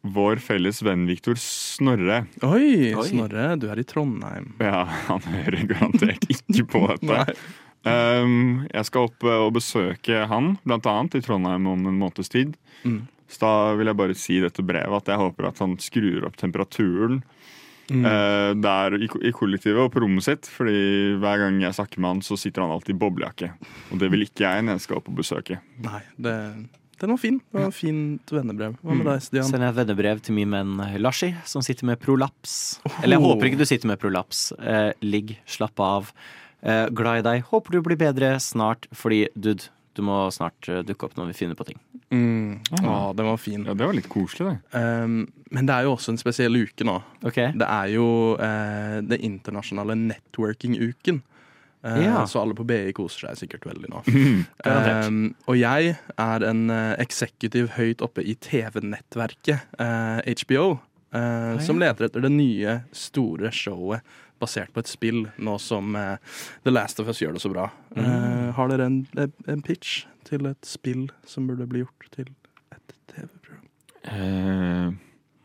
vår 0.01 0.39
felles 0.43 0.79
venn 0.85 1.05
Viktor 1.09 1.35
Snorre. 1.39 2.23
Oi, 2.47 2.93
Oi. 2.95 3.07
Snorre, 3.09 3.51
du 3.59 3.67
er 3.71 3.81
i 3.81 3.87
Trondheim. 3.87 4.53
Ja, 4.63 4.85
han 5.09 5.25
hører 5.27 5.65
garantert 5.67 6.27
ikke 6.31 6.65
på 6.71 6.85
dette. 7.01 7.35
Ehm, 7.87 8.67
jeg 8.71 8.87
skal 8.87 9.07
opp 9.09 9.23
eh, 9.27 9.41
og 9.45 9.53
besøke 9.59 10.23
han, 10.31 10.53
blant 10.67 10.87
annet, 10.89 11.19
i 11.19 11.23
Trondheim 11.25 11.67
om 11.71 11.87
en 11.91 11.99
måneds 11.99 12.31
tid. 12.31 12.55
Mm. 12.83 13.03
Så 13.29 13.43
da 13.43 13.75
vil 13.77 13.91
jeg 13.91 13.99
bare 13.99 14.17
si 14.17 14.39
dette 14.41 14.65
brevet 14.65 15.03
at 15.03 15.11
jeg 15.11 15.21
håper 15.21 15.49
at 15.51 15.59
han 15.61 15.75
skrur 15.83 16.25
opp 16.27 16.39
temperaturen 16.39 17.21
Mm. 17.89 18.05
Uh, 18.05 18.51
der 18.61 18.97
i, 18.99 19.07
i 19.29 19.33
kollektivet 19.35 19.81
og 19.81 19.93
på 19.93 20.03
rommet 20.03 20.25
sitt. 20.25 20.49
Fordi 20.49 21.15
hver 21.21 21.45
gang 21.45 21.61
jeg 21.63 21.77
snakker 21.77 22.01
med 22.03 22.15
han, 22.15 22.25
så 22.25 22.37
sitter 22.39 22.65
han 22.65 22.73
alltid 22.75 22.95
i 22.95 22.99
boblejakke. 23.01 23.53
Og 23.89 24.01
det 24.01 24.11
vil 24.13 24.27
ikke 24.27 24.45
jeg 24.45 24.65
når 24.65 24.77
jeg 24.77 24.87
skal 24.87 24.99
opp 25.01 25.09
og 25.11 25.21
besøke. 25.21 25.59
Nei, 25.85 26.03
det, 26.21 26.35
den 26.99 27.13
var 27.13 27.21
fin. 27.21 27.39
Det 27.51 27.63
var 27.63 27.71
fint 27.75 28.33
vennebrev. 28.35 28.75
Hva 28.83 28.97
med 28.97 29.07
deg, 29.07 29.23
Stian? 29.23 29.47
Sender 29.47 29.69
jeg 29.69 29.75
et 29.75 29.79
vennebrev 29.83 30.21
til 30.25 30.35
min 30.35 30.51
venn 30.51 30.75
Lashi, 30.99 31.31
som 31.47 31.63
sitter 31.63 31.87
med 31.87 32.01
prolaps. 32.03 32.53
Eller 32.99 33.15
jeg 33.15 33.23
håper 33.23 33.49
ikke 33.49 33.61
du 33.61 33.67
sitter 33.69 33.91
med 33.91 34.01
prolaps. 34.01 34.49
Eh, 34.59 34.91
ligg, 35.05 35.37
slapp 35.47 35.79
av. 35.83 36.11
Eh, 36.59 36.87
glad 36.91 37.21
i 37.21 37.25
deg. 37.29 37.45
Håper 37.53 37.77
du 37.77 37.81
blir 37.85 37.99
bedre 37.99 38.33
snart, 38.43 38.89
fordi 38.91 39.25
dude, 39.31 39.71
du 39.99 40.03
må 40.07 40.17
snart 40.33 40.69
eh, 40.71 40.79
dukke 40.87 41.09
opp 41.09 41.17
når 41.19 41.29
vi 41.33 41.37
finner 41.41 41.57
på 41.59 41.67
ting. 41.67 41.79
Mm. 42.09 42.59
Å, 42.79 42.93
den 43.17 43.27
var 43.27 43.37
fin. 43.41 43.65
Ja, 43.67 43.75
Det 43.77 43.85
var 43.89 43.97
litt 43.97 44.07
koselig, 44.09 44.53
det. 44.55 44.79
Um, 44.79 45.19
men 45.53 45.67
det 45.69 45.75
er 45.75 45.85
jo 45.87 45.95
også 45.97 46.13
en 46.15 46.21
spesiell 46.21 46.55
uke 46.57 46.85
nå. 46.87 46.95
Okay. 47.25 47.51
Det 47.57 47.67
er 47.67 47.91
jo 47.93 48.05
uh, 48.39 48.99
det 49.05 49.19
internasjonale 49.27 49.97
networking-uken. 50.07 51.19
Uh, 51.85 51.99
Ja. 52.03 52.25
Så 52.27 52.41
alle 52.41 52.55
på 52.57 52.65
BI 52.67 52.91
koser 52.97 53.29
seg 53.29 53.37
sikkert 53.45 53.67
veldig 53.69 53.91
nå. 53.93 54.01
Mm, 54.11 54.41
Um, 54.69 55.19
og 55.47 55.55
jeg 55.55 55.93
er 56.19 56.43
en 56.45 56.65
uh, 56.69 56.95
eksekutiv 56.99 57.69
høyt 57.77 58.01
oppe 58.05 58.21
i 58.27 58.35
TV-nettverket 58.43 59.77
uh, 59.79 60.19
HBO, 60.43 60.65
eh, 61.15 61.55
som 61.65 61.79
leter 61.81 62.05
etter 62.09 62.21
det 62.21 62.29
nye, 62.33 62.75
store 62.93 63.49
showet 63.55 64.03
basert 64.39 64.69
på 64.75 64.83
et 64.83 64.87
spill, 64.91 65.23
nå 65.41 65.55
som 65.59 65.95
The 66.63 66.71
Last 66.71 66.99
of 67.01 67.09
Us 67.11 67.19
gjør 67.19 67.33
det 67.35 67.41
så 67.43 67.49
bra. 67.51 67.65
Eh, 67.95 68.38
har 68.55 68.69
dere 68.71 68.85
en, 68.89 68.99
en 69.47 69.61
pitch 69.65 70.05
til 70.27 70.45
et 70.49 70.65
spill 70.67 71.07
som 71.27 71.47
burde 71.49 71.67
bli 71.69 71.83
gjort 71.83 72.07
til 72.15 72.29
et 72.75 72.95
TV-program? 73.11 73.67
Uh, 74.07 74.93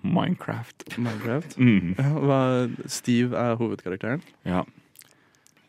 Minecraft. 0.04 0.86
Minecraft? 0.98 1.56
Mm. 1.64 1.94
Hva, 1.96 2.40
Steve 2.90 3.36
er 3.40 3.56
hovedkarakteren. 3.60 4.22
Ja. 4.44 4.62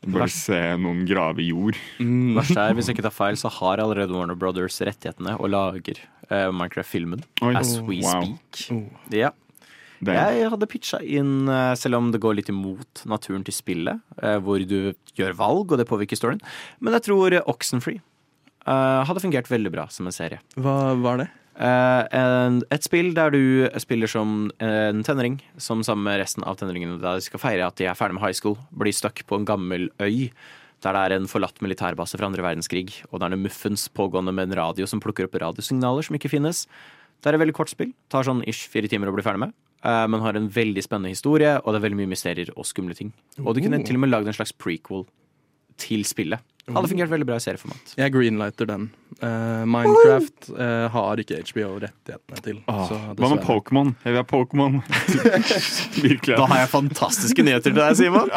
Bare 0.05 0.27
se 0.29 0.57
noen 0.77 1.05
grave 1.09 1.41
jord. 1.41 1.77
Mm. 1.97 2.35
Verst 2.37 2.57
er, 2.61 2.75
hvis 2.77 2.89
jeg 2.91 2.97
ikke 2.97 3.07
tar 3.07 3.15
feil, 3.15 3.39
så 3.41 3.49
har 3.61 3.81
allerede 3.81 4.13
Warner 4.13 4.37
Brothers 4.37 4.77
rettighetene 4.85 5.37
og 5.39 5.49
lager 5.49 5.97
uh, 6.29 6.51
Minecraft-filmen 6.53 7.23
as 7.55 7.77
we 7.81 8.01
Wow. 8.03 8.27
speak. 8.35 8.67
Oh. 8.75 8.85
Ja. 9.15 9.31
Det, 10.03 10.15
Jeg 10.15 10.49
hadde 10.51 10.67
pitcha 10.69 10.99
inn, 10.99 11.47
eh, 11.47 11.73
selv 11.79 11.99
om 11.99 12.11
det 12.11 12.21
går 12.23 12.39
litt 12.39 12.51
imot 12.51 13.05
naturen 13.07 13.45
til 13.45 13.55
spillet, 13.55 14.01
eh, 14.21 14.37
hvor 14.43 14.59
du 14.59 14.93
gjør 15.15 15.37
valg, 15.37 15.71
og 15.71 15.79
det 15.79 15.87
påvirker 15.87 16.19
storyen, 16.19 16.43
men 16.79 16.97
jeg 16.97 17.07
tror 17.07 17.33
eh, 17.33 17.45
Oxenfree 17.45 18.01
hadde 18.65 19.21
fungert 19.21 19.45
veldig 19.45 19.69
bra 19.69 19.83
som 19.93 20.07
en 20.09 20.15
serie. 20.15 20.39
Hva 20.57 20.95
var 20.97 21.19
det? 21.19 21.27
Et 21.55 22.83
spill 22.87 23.11
der 23.13 23.29
du 23.29 23.69
spiller 23.77 24.09
som 24.09 24.49
en 24.57 25.03
tenåring, 25.05 25.35
som 25.61 25.83
sammen 25.85 26.07
med 26.07 26.17
resten 26.17 26.41
av 26.49 26.57
tenåringene 26.57 26.97
der 26.97 27.19
de 27.19 27.27
skal 27.27 27.43
feire 27.43 27.67
at 27.69 27.77
de 27.77 27.85
er 27.85 27.93
ferdig 27.93 28.17
med 28.17 28.25
high 28.25 28.33
school, 28.33 28.57
blir 28.73 28.95
stuck 28.97 29.21
på 29.29 29.37
en 29.37 29.45
gammel 29.45 29.91
øy. 30.01 30.31
Der 30.81 30.97
det 30.97 31.03
er 31.03 31.15
en 31.19 31.29
forlatt 31.29 31.61
militærbase 31.61 32.17
fra 32.17 32.25
andre 32.25 32.41
verdenskrig, 32.41 33.03
og 33.11 33.21
der 33.21 33.29
det 33.29 33.37
er 33.37 33.45
muffens 33.45 33.85
pågående 33.87 34.33
med 34.33 34.49
en 34.49 34.57
radio 34.57 34.89
som 34.89 34.99
plukker 34.99 35.29
opp 35.29 35.37
radiosignaler 35.45 36.01
som 36.09 36.17
ikke 36.17 36.33
finnes. 36.33 36.65
Det 37.21 37.31
er 37.31 37.37
et 37.37 37.41
veldig 37.41 37.55
kort 37.57 37.71
spill. 37.71 37.93
Tar 38.09 38.27
sånn 38.27 38.43
ish 38.49 38.67
fire 38.69 38.89
timer 38.91 39.09
å 39.09 39.15
bli 39.15 39.23
ferdig 39.25 39.45
med. 39.45 39.55
Eh, 39.85 40.07
men 40.11 40.23
har 40.25 40.39
en 40.39 40.49
veldig 40.49 40.83
spennende 40.83 41.13
historie, 41.13 41.55
og 41.61 41.71
det 41.71 41.79
er 41.79 41.85
veldig 41.87 42.01
mye 42.01 42.13
mysterier 42.15 42.51
og 42.55 42.65
skumle 42.67 42.97
ting. 42.97 43.13
Og 43.43 43.53
du 43.55 43.61
kunne 43.61 43.79
Oh. 43.79 43.85
til 43.85 43.95
og 43.99 44.05
med 44.05 44.11
lagd 44.13 44.27
en 44.27 44.37
slags 44.37 44.53
prequel 44.53 45.05
til 45.77 46.05
spillet. 46.07 46.39
Hadde 46.65 46.89
fungert 46.89 47.11
veldig 47.11 47.27
bra 47.29 47.35
i 47.37 47.43
serieformat. 47.43 47.91
Jeg 47.93 48.09
greenlighter 48.09 48.65
den. 48.65 48.87
Uh, 49.21 49.61
Minecraft 49.69 50.47
uh, 50.57 50.87
har 50.89 51.19
ikke 51.21 51.37
HBO 51.51 51.75
rettighetene 51.83 52.41
til. 52.41 52.61
Åh, 52.71 52.93
Hva 53.19 53.29
med. 53.35 53.43
Pokémon? 53.45 53.91
Jeg 54.01 54.15
vil 54.15 54.17
ha 54.17 54.23
Pokémon. 54.25 54.79
Virkelig. 56.07 56.39
Da 56.39 56.47
har 56.49 56.63
jeg 56.63 56.71
fantastiske 56.71 57.45
nyheter 57.45 57.69
til 57.69 57.77
deg, 57.77 57.93
Simon. 57.99 58.33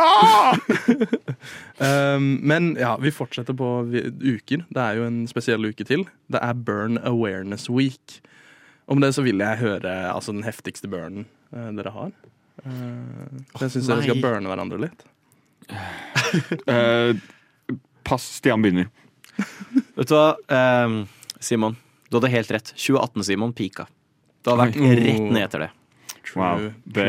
Um, 1.81 2.29
men 2.53 2.75
ja, 2.77 2.99
vi 3.01 3.15
fortsetter 3.17 3.57
på 3.57 3.71
uker. 3.89 4.67
Det 4.69 4.85
er 4.85 5.01
jo 5.01 5.09
en 5.09 5.23
spesiell 5.31 5.65
uke 5.65 5.89
til. 5.89 6.05
Det 6.29 6.45
er 6.45 6.53
Burn 6.69 7.01
Awareness 7.01 7.71
Week. 7.73 8.21
Om 8.93 9.01
det 9.01 9.15
så 9.17 9.25
vil 9.25 9.41
jeg 9.41 9.63
høre 9.65 9.97
altså, 10.13 10.37
den 10.37 10.45
heftigste 10.45 10.89
burnen 10.93 11.25
dere 11.51 11.93
har. 11.95 12.13
Uh, 12.65 13.39
jeg 13.63 13.71
syns 13.77 13.87
dere 13.89 14.03
skal 14.05 14.21
burne 14.23 14.51
hverandre 14.51 14.81
litt. 14.83 15.05
uh, 16.69 17.13
pass, 18.09 18.25
Stian 18.39 18.63
begynner. 18.65 18.89
Vet 19.99 20.09
du 20.11 20.15
hva, 20.17 20.33
Ehm, 20.51 21.03
Simon. 21.41 21.77
Du 22.11 22.17
hadde 22.19 22.31
helt 22.33 22.51
rett. 22.51 22.73
2018-Simon 22.75 23.53
pika. 23.55 23.85
Du 24.43 24.51
har 24.51 24.59
vært 24.65 24.79
Oi. 24.81 24.95
rett 24.97 25.21
ned 25.29 25.43
etter 25.45 25.67
det. 25.67 25.71
Wow. 26.37 26.67
Det, 26.85 27.05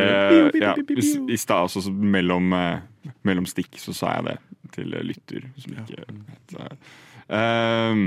ja, 0.62 0.74
i 0.80 1.38
stad 1.38 1.66
også, 1.68 1.82
så 1.88 1.92
mellom, 1.92 2.54
eh, 2.56 3.12
mellom 3.28 3.46
stikk, 3.50 3.76
så 3.82 3.92
sa 3.96 4.14
jeg 4.18 4.28
det 4.30 4.36
til 4.76 4.94
eh, 4.96 5.04
lytter 5.04 5.48
som 5.60 5.74
ikke 5.76 6.06
vet 6.06 6.54
det. 6.54 6.68
Ehm, 7.36 8.04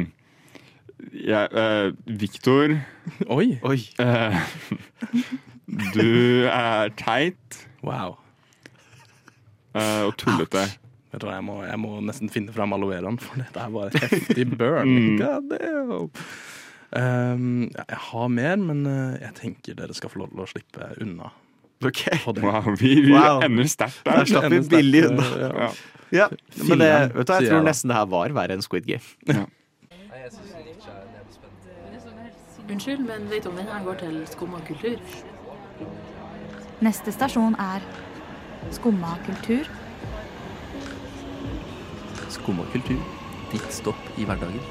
jeg, 1.13 1.51
eh, 1.65 1.91
Victor, 2.23 2.77
Oi! 3.29 3.59
Oi. 3.69 3.77
eh, 4.01 4.41
du 5.95 6.47
er 6.51 6.93
teit 7.01 7.63
Wow. 7.83 8.19
Uh, 9.75 10.07
og 10.07 10.17
tullete. 10.21 10.67
Vet 11.13 11.21
du 11.23 11.27
hva, 11.27 11.35
jeg 11.39 11.45
må, 11.45 11.55
jeg 11.67 11.79
må 11.81 11.95
nesten 12.05 12.29
finne 12.33 12.53
fram 12.55 12.73
aloe 12.77 12.93
veraen, 12.95 13.17
for 13.21 13.41
dette 13.41 13.59
er 13.61 13.73
bare 13.73 13.89
et 13.91 14.05
heftig 14.13 14.45
burn. 14.59 14.89
Mm. 14.89 15.17
God 15.21 15.49
damn. 15.51 16.11
Um, 16.93 17.71
ja, 17.73 17.85
jeg 17.89 18.01
har 18.11 18.29
mer, 18.29 18.57
men 18.61 18.83
eh, 18.87 19.15
jeg 19.23 19.35
tenker 19.41 19.77
dere 19.79 19.97
skal 19.97 20.13
få 20.13 20.21
lov 20.23 20.29
til 20.35 20.43
å 20.45 20.49
slippe 20.51 20.91
unna. 21.01 21.31
Ok. 21.83 22.03
Wow, 22.39 22.69
vi, 22.79 22.93
vi 23.09 23.15
Wow. 23.17 23.41
ender 23.49 23.67
sterkt 23.73 24.05
Der 24.07 24.21
der. 24.21 24.29
slapp 24.29 24.51
vi 24.53 24.61
billig 24.71 25.03
eh, 25.03 25.11
unna. 25.11 25.27
ja. 25.41 25.51
Ja. 25.57 25.71
Ja, 26.13 26.27
men 26.69 26.83
det, 26.85 26.89
vet 27.17 27.27
du, 27.27 27.33
jeg 27.41 27.49
tror 27.49 27.63
nesten 27.65 27.89
det 27.89 27.97
her 27.97 28.09
var 28.13 28.35
verre 28.37 28.53
enn 28.59 28.63
Squid 28.63 28.85
Game. 28.85 29.01
Unnskyld, 32.71 33.01
men 33.09 33.25
vet 33.31 33.45
du 33.45 33.49
om 33.51 33.57
den 33.59 33.67
her 33.69 33.83
går 33.85 33.95
til 34.01 34.21
skum 34.31 34.55
og 34.55 34.63
kultur? 34.69 35.01
Neste 36.83 37.15
stasjon 37.15 37.55
er 37.63 37.85
Skumma 38.71 39.17
kultur. 39.27 39.67
Skumma 42.31 42.65
kultur. 42.73 43.03
Ditt 43.53 43.69
stopp 43.75 44.15
i 44.17 44.25
hverdagen. 44.25 44.63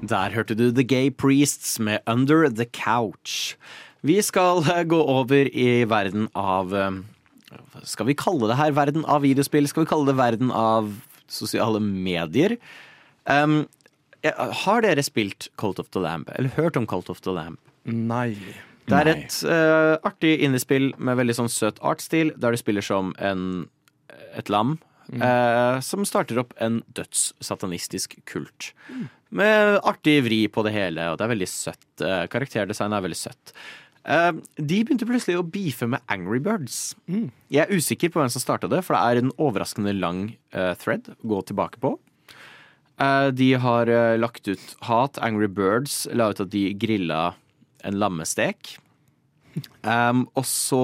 Der 0.00 0.32
hørte 0.32 0.56
du 0.56 0.70
The 0.72 0.82
Gay 0.82 1.10
Priests 1.10 1.78
med 1.78 2.00
Under 2.08 2.48
The 2.48 2.64
Couch. 2.64 3.56
Vi 4.02 4.16
skal 4.24 4.64
eh, 4.64 4.84
gå 4.88 4.96
over 4.96 5.50
i 5.52 5.84
verden 5.84 6.30
av 6.34 6.72
eh, 6.74 7.02
Skal 7.84 8.08
vi 8.08 8.16
kalle 8.16 8.48
det 8.48 8.56
her 8.56 8.72
verden 8.72 9.04
av 9.04 9.20
videospill? 9.22 9.68
Skal 9.68 9.84
vi 9.84 9.90
kalle 9.92 10.08
det 10.08 10.16
verden 10.16 10.50
av 10.50 10.88
sosiale 11.28 11.80
medier? 11.84 12.56
Um, 13.28 13.68
har 14.24 14.84
dere 14.84 15.04
spilt 15.06 15.48
Cult 15.60 15.80
of 15.80 15.88
the 15.94 16.02
Lamb? 16.02 16.28
Eller 16.36 16.52
hørt 16.56 16.76
om 16.76 16.86
Cult 16.90 17.08
of 17.12 17.22
the 17.24 17.32
Lamb? 17.34 17.56
Nei. 17.84 18.36
Det 18.90 18.98
er 18.98 19.10
et 19.12 19.36
uh, 19.46 19.96
artig 20.06 20.34
indiespill 20.42 20.90
med 20.98 21.18
veldig 21.20 21.36
sånn 21.38 21.52
søt 21.52 21.78
artstil, 21.86 22.32
der 22.40 22.52
du 22.52 22.60
spiller 22.60 22.84
som 22.84 23.14
en, 23.22 23.68
et 24.36 24.50
lam 24.50 24.78
eh, 25.18 25.80
som 25.84 26.06
starter 26.06 26.40
opp 26.42 26.54
en 26.62 26.80
dødssatanistisk 26.96 28.18
kult. 28.28 28.72
Med 29.30 29.78
artig 29.86 30.20
vri 30.26 30.40
på 30.50 30.64
det 30.66 30.74
hele, 30.74 31.10
og 31.10 31.18
det 31.18 31.26
er 31.26 31.32
veldig 31.34 31.48
søtt. 31.50 31.86
Uh, 32.02 32.26
karakterdesignet 32.30 32.98
er 32.98 33.04
veldig 33.06 33.18
søtt. 33.18 33.52
Uh, 34.02 34.32
de 34.56 34.80
begynte 34.82 35.06
plutselig 35.06 35.38
å 35.38 35.46
beefe 35.46 35.86
med 35.90 36.02
Angry 36.10 36.40
Birds. 36.42 36.96
Jeg 37.52 37.62
er 37.62 37.70
usikker 37.70 38.10
på 38.10 38.22
hvem 38.22 38.32
som 38.32 38.42
starta 38.42 38.70
det, 38.70 38.82
for 38.86 38.96
det 38.96 39.02
er 39.02 39.22
en 39.22 39.34
overraskende 39.38 39.94
lang 39.94 40.24
uh, 40.56 40.74
thread 40.82 41.12
å 41.14 41.34
gå 41.34 41.42
tilbake 41.52 41.82
på. 41.82 41.94
Eh, 43.00 43.28
de 43.32 43.52
har 43.62 43.88
eh, 43.88 44.16
lagt 44.20 44.48
ut 44.50 44.76
hat. 44.86 45.18
Angry 45.24 45.48
Birds 45.48 46.02
la 46.12 46.30
ut 46.32 46.40
at 46.44 46.50
de 46.52 46.66
grilla 46.76 47.34
en 47.84 47.96
lammestek. 48.00 48.76
Um, 49.82 50.26
og 50.38 50.44
så 50.46 50.80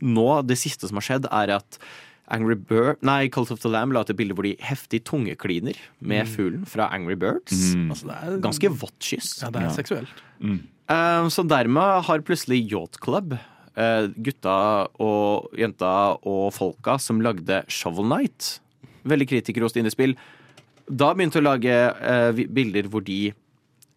nå, 0.00 0.26
det 0.48 0.56
siste 0.58 0.88
som 0.88 0.96
har 1.00 1.04
skjedd, 1.06 1.26
er 1.34 1.52
at 1.58 1.76
Angry 2.32 2.56
Bird 2.58 3.02
Nei, 3.06 3.28
Cult 3.30 3.52
of 3.54 3.60
the 3.62 3.70
Lamb 3.70 3.92
la 3.94 4.00
ut 4.02 4.08
et 4.10 4.18
bilde 4.18 4.34
hvor 4.34 4.46
de 4.46 4.54
heftig 4.64 5.02
tungekliner 5.06 5.76
med 6.00 6.26
fuglen 6.30 6.64
fra 6.66 6.88
Angry 6.94 7.14
Birds. 7.20 7.74
Mm. 7.76 7.90
Altså, 7.94 8.08
det 8.08 8.16
er, 8.16 8.38
Ganske 8.46 8.70
vått 8.80 8.96
kyss. 9.10 9.34
Ja, 9.44 9.50
det 9.54 9.60
er 9.62 9.68
Ja. 9.68 9.74
seksuelt. 9.76 10.24
Um, 10.42 11.28
så 11.30 11.44
dermed 11.46 12.02
har 12.08 12.24
plutselig 12.26 12.64
Yacht 12.72 12.98
Club, 13.02 13.36
uh, 13.76 14.06
gutta 14.22 14.56
og 15.02 15.50
jenta 15.58 15.92
og 16.26 16.48
folka 16.54 16.96
som 17.02 17.20
lagde 17.22 17.62
Shovel 17.68 18.06
Night, 18.10 18.56
veldig 19.06 19.28
kritikerrost 19.30 19.78
innespill, 19.78 20.16
da 20.88 21.12
begynte 21.14 21.40
å 21.40 21.44
lage 21.46 21.72
eh, 21.74 22.44
bilder 22.54 22.88
hvor 22.92 23.02
de 23.06 23.32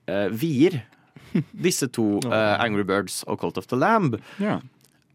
eh, 0.10 0.28
vier 0.34 0.82
disse 1.54 1.88
to 1.94 2.18
eh, 2.26 2.56
Angry 2.64 2.84
Birds 2.88 3.22
og 3.30 3.40
Cult 3.44 3.60
of 3.62 3.68
the 3.70 3.78
Lamb. 3.78 4.18
Ja. 4.42 4.60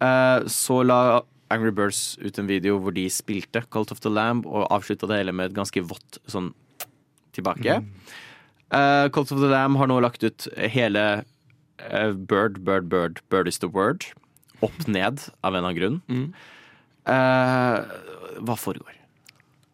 Eh, 0.05 0.47
så 0.51 0.83
la 0.87 1.23
Angry 1.55 1.71
Birds 1.75 2.17
ut 2.23 2.39
en 2.41 2.49
video 2.51 2.79
hvor 2.83 2.95
de 2.97 3.07
spilte 3.13 3.65
Cult 3.75 3.93
of 3.95 4.01
the 4.05 4.11
Lamb 4.13 4.47
og 4.47 4.69
avslutta 4.75 5.09
det 5.11 5.21
hele 5.23 5.35
med 5.35 5.51
et 5.51 5.57
ganske 5.59 5.83
vått 5.85 6.19
sånn 6.31 6.53
tilbake. 7.35 7.81
Eh, 8.75 9.07
Cult 9.15 9.35
of 9.35 9.43
the 9.43 9.51
Lamb 9.51 9.79
har 9.81 9.91
nå 9.91 9.99
lagt 10.03 10.25
ut 10.25 10.47
hele 10.57 11.05
eh, 11.83 12.11
Bird, 12.15 12.63
Bird, 12.65 12.89
Bird, 12.89 13.21
Bird 13.31 13.51
is 13.51 13.59
the 13.63 13.69
word. 13.71 14.07
Opp 14.63 14.87
ned, 14.89 15.27
av 15.45 15.53
en 15.55 15.59
eller 15.61 15.67
annen 15.67 15.79
grunn. 15.79 16.29
Eh, 17.05 18.39
hva 18.41 18.57
foregår? 18.59 18.95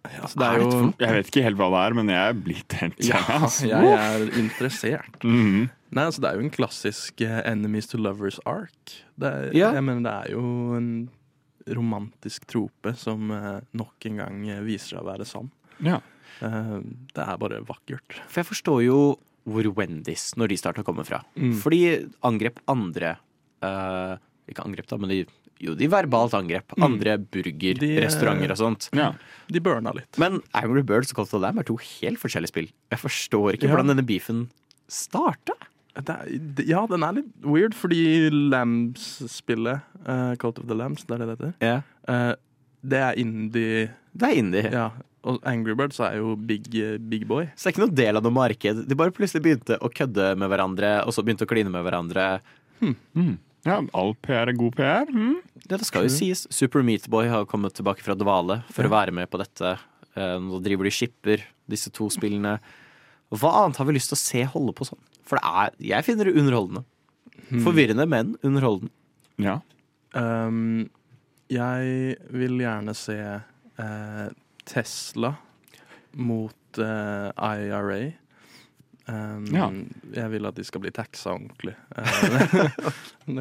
Altså, 0.04 0.38
det 0.40 0.46
er 0.48 0.58
jo 0.62 0.68
Jeg 0.98 1.12
vet 1.18 1.26
ikke 1.28 1.42
helt 1.44 1.58
hva 1.60 1.66
det 1.74 1.80
er, 1.84 1.94
men 1.98 2.08
jeg 2.08 2.20
er 2.30 2.38
blitt 2.46 2.76
helt 2.80 3.00
Ja, 3.04 3.20
altså. 3.36 3.66
jeg 3.68 3.90
er 3.98 4.26
interessert. 4.40 5.18
Mhm. 5.24 5.68
Nei, 5.90 6.04
altså 6.06 6.22
Det 6.22 6.28
er 6.30 6.36
jo 6.38 6.44
en 6.46 6.52
klassisk 6.54 7.20
eh, 7.26 7.40
enemies 7.50 7.88
to 7.90 7.98
lovers 7.98 8.38
arc. 8.46 8.94
Det 9.18 9.26
er, 9.28 9.50
Ja. 9.56 9.72
jeg 9.74 9.82
mener, 9.84 10.02
det 10.06 10.12
er 10.30 10.36
jo 10.36 10.42
en 10.78 10.90
romantisk 11.68 12.46
trope 12.50 12.94
som 12.96 13.30
eh, 13.34 13.60
nok 13.76 14.06
en 14.08 14.16
gang 14.22 14.38
eh, 14.48 14.60
viser 14.64 14.94
seg 14.96 15.02
å 15.02 15.08
være 15.10 15.26
sann. 15.28 15.50
Ja. 15.84 15.98
Eh, 16.40 16.78
det 17.14 17.26
er 17.26 17.36
bare 17.42 17.60
vakkert. 17.66 18.20
For 18.30 18.40
jeg 18.40 18.48
forstår 18.52 18.84
jo 18.86 19.00
hvor 19.50 19.66
Wendy's, 19.74 20.30
når 20.38 20.48
de 20.52 20.56
starter 20.60 20.84
å 20.84 20.86
komme 20.86 21.04
fra. 21.08 21.22
Mm. 21.34 21.54
For 21.60 21.72
de 21.74 22.06
angrep 22.28 22.58
andre 22.70 23.14
uh, 23.64 24.16
Ikke 24.50 24.62
angrep, 24.66 24.86
da, 24.90 24.98
men 25.00 25.08
de, 25.10 25.22
jo, 25.60 25.74
de 25.76 25.88
verbalt 25.92 26.32
angrep 26.34 26.72
Mm. 26.76 26.84
andre 26.86 27.18
burgerrestauranter 27.18 28.50
og 28.54 28.58
sånt. 28.60 28.88
Ja. 28.96 29.12
De 29.52 29.60
burna 29.60 29.92
litt. 29.94 30.18
Men 30.18 30.40
Angry 30.56 30.82
Birds 30.82 31.12
og 31.12 31.16
Call 31.20 31.28
of 31.38 31.42
Lamb 31.44 31.58
er 31.60 31.66
to 31.68 31.76
helt 31.76 32.18
forskjellige 32.18 32.48
spill. 32.52 32.70
Jeg 32.90 32.98
forstår 33.02 33.54
ikke 33.58 33.68
Ja. 33.68 33.74
hvordan 33.74 33.92
denne 33.92 34.06
beefen 34.06 34.48
starta. 34.88 35.52
Ja, 36.64 36.86
den 36.86 37.02
er 37.02 37.12
litt 37.12 37.30
weird, 37.44 37.74
fordi 37.74 38.30
Lambs-spillet, 38.30 39.82
uh, 40.06 40.34
Cult 40.36 40.58
of 40.58 40.66
the 40.68 40.74
Lambs, 40.74 41.04
det 41.04 41.16
er 41.16 41.18
det 41.18 41.28
det 41.28 41.38
heter, 41.38 41.54
yeah. 41.62 41.82
uh, 42.08 42.34
det 42.86 42.98
er 42.98 43.18
indie. 43.20 43.90
Det 44.16 44.28
er 44.30 44.38
indie. 44.40 44.70
Ja, 44.72 44.90
og 45.24 45.40
Angry 45.44 45.74
Birds 45.76 46.00
er 46.00 46.16
jo 46.16 46.34
big, 46.36 46.64
eh, 46.74 46.96
big 46.96 47.26
boy. 47.28 47.44
Så 47.54 47.66
det 47.68 47.70
er 47.70 47.74
ikke 47.74 47.82
noen 47.86 47.94
del 47.98 48.16
av 48.16 48.22
noe 48.24 48.32
marked. 48.32 48.86
De 48.88 48.96
bare 48.96 49.12
plutselig 49.12 49.42
begynte 49.44 49.76
å 49.78 49.90
kødde 49.92 50.30
med 50.40 50.48
hverandre, 50.48 51.04
og 51.06 51.12
så 51.12 51.22
begynte 51.22 51.44
å 51.44 51.50
kline 51.50 51.68
med 51.70 51.84
hverandre. 51.84 52.40
Hmm. 52.80 52.96
Mm. 53.14 53.38
Ja, 53.66 53.76
all 53.92 54.14
PR 54.24 54.48
er 54.48 54.56
god 54.56 54.76
PR. 54.78 55.10
Mm. 55.12 55.40
Det, 55.66 55.78
det 55.80 55.86
skal 55.88 56.06
jo 56.06 56.12
sies. 56.12 56.46
Super 56.54 56.84
Meatboy 56.86 57.28
har 57.30 57.48
kommet 57.50 57.74
tilbake 57.76 58.04
fra 58.04 58.16
dvale 58.18 58.60
for 58.72 58.88
å 58.88 58.92
være 58.92 59.14
med 59.14 59.30
på 59.30 59.40
dette. 59.42 59.74
Eh, 60.16 60.36
Nå 60.42 60.62
driver 60.64 60.88
de 60.88 60.94
skipper, 60.94 61.44
disse 61.70 61.92
to 61.94 62.08
spillene. 62.12 62.56
Hva 63.30 63.52
annet 63.60 63.78
har 63.78 63.86
vi 63.86 63.94
lyst 63.98 64.10
til 64.12 64.18
å 64.18 64.22
se 64.22 64.46
holde 64.54 64.74
på 64.76 64.88
sånn? 64.88 65.02
For 65.28 65.38
det 65.38 65.52
er, 65.64 65.76
jeg 65.92 66.06
finner 66.08 66.30
det 66.30 66.40
underholdende. 66.40 66.82
Forvirrende, 67.64 68.06
men 68.10 68.34
underholdende. 68.46 68.92
Ja. 69.40 69.58
Um, 70.14 70.88
jeg 71.50 72.16
vil 72.34 72.58
gjerne 72.62 72.94
se 72.98 73.18
uh, 73.20 74.26
Tesla 74.68 75.34
mot 76.14 76.80
uh, 76.80 77.30
IRA. 77.34 78.00
Um, 79.08 79.44
Ja. 79.54 79.66
Jeg 80.14 80.30
vil 80.30 80.46
at 80.46 80.56
de 80.56 80.64
skal 80.64 80.82
bli 80.84 80.90
taxa 80.94 81.32
ordentlig. 81.34 81.74
Eh, 81.96 82.74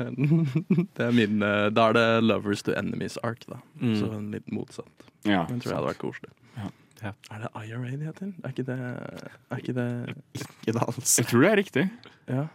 det, 0.96 1.04
er 1.06 1.12
min 1.14 1.42
eh, 1.46 1.68
Da 1.76 1.90
er 1.90 1.98
det 1.98 2.06
Lovers 2.24 2.64
to 2.64 2.74
Enemies 2.78 3.18
arc, 3.24 3.46
da. 3.50 3.60
Mm. 3.82 3.96
Så 4.00 4.12
en 4.16 4.30
litt 4.34 4.48
motsatt. 4.52 5.10
Ja, 5.28 5.44
Den 5.50 5.60
tror 5.60 5.74
jeg 5.74 5.78
hadde 5.80 5.92
vært 5.92 6.02
koselig. 6.02 6.32
Ja. 6.56 6.70
Ja. 7.00 7.12
Er 7.32 7.44
det 7.46 7.52
IRA 7.66 7.92
de 7.92 8.08
heter? 8.10 8.32
Er 8.44 8.54
ikke 8.54 8.66
det 8.68 8.80
Er 8.80 9.62
ikke 9.62 9.76
det 9.78 10.16
Ikke 10.40 10.74
dans. 10.80 11.14
Jeg 11.20 11.28
tror 11.30 11.46
det 11.46 11.52
er 11.52 11.62
riktig. 11.62 11.86
Ja. 12.28 12.48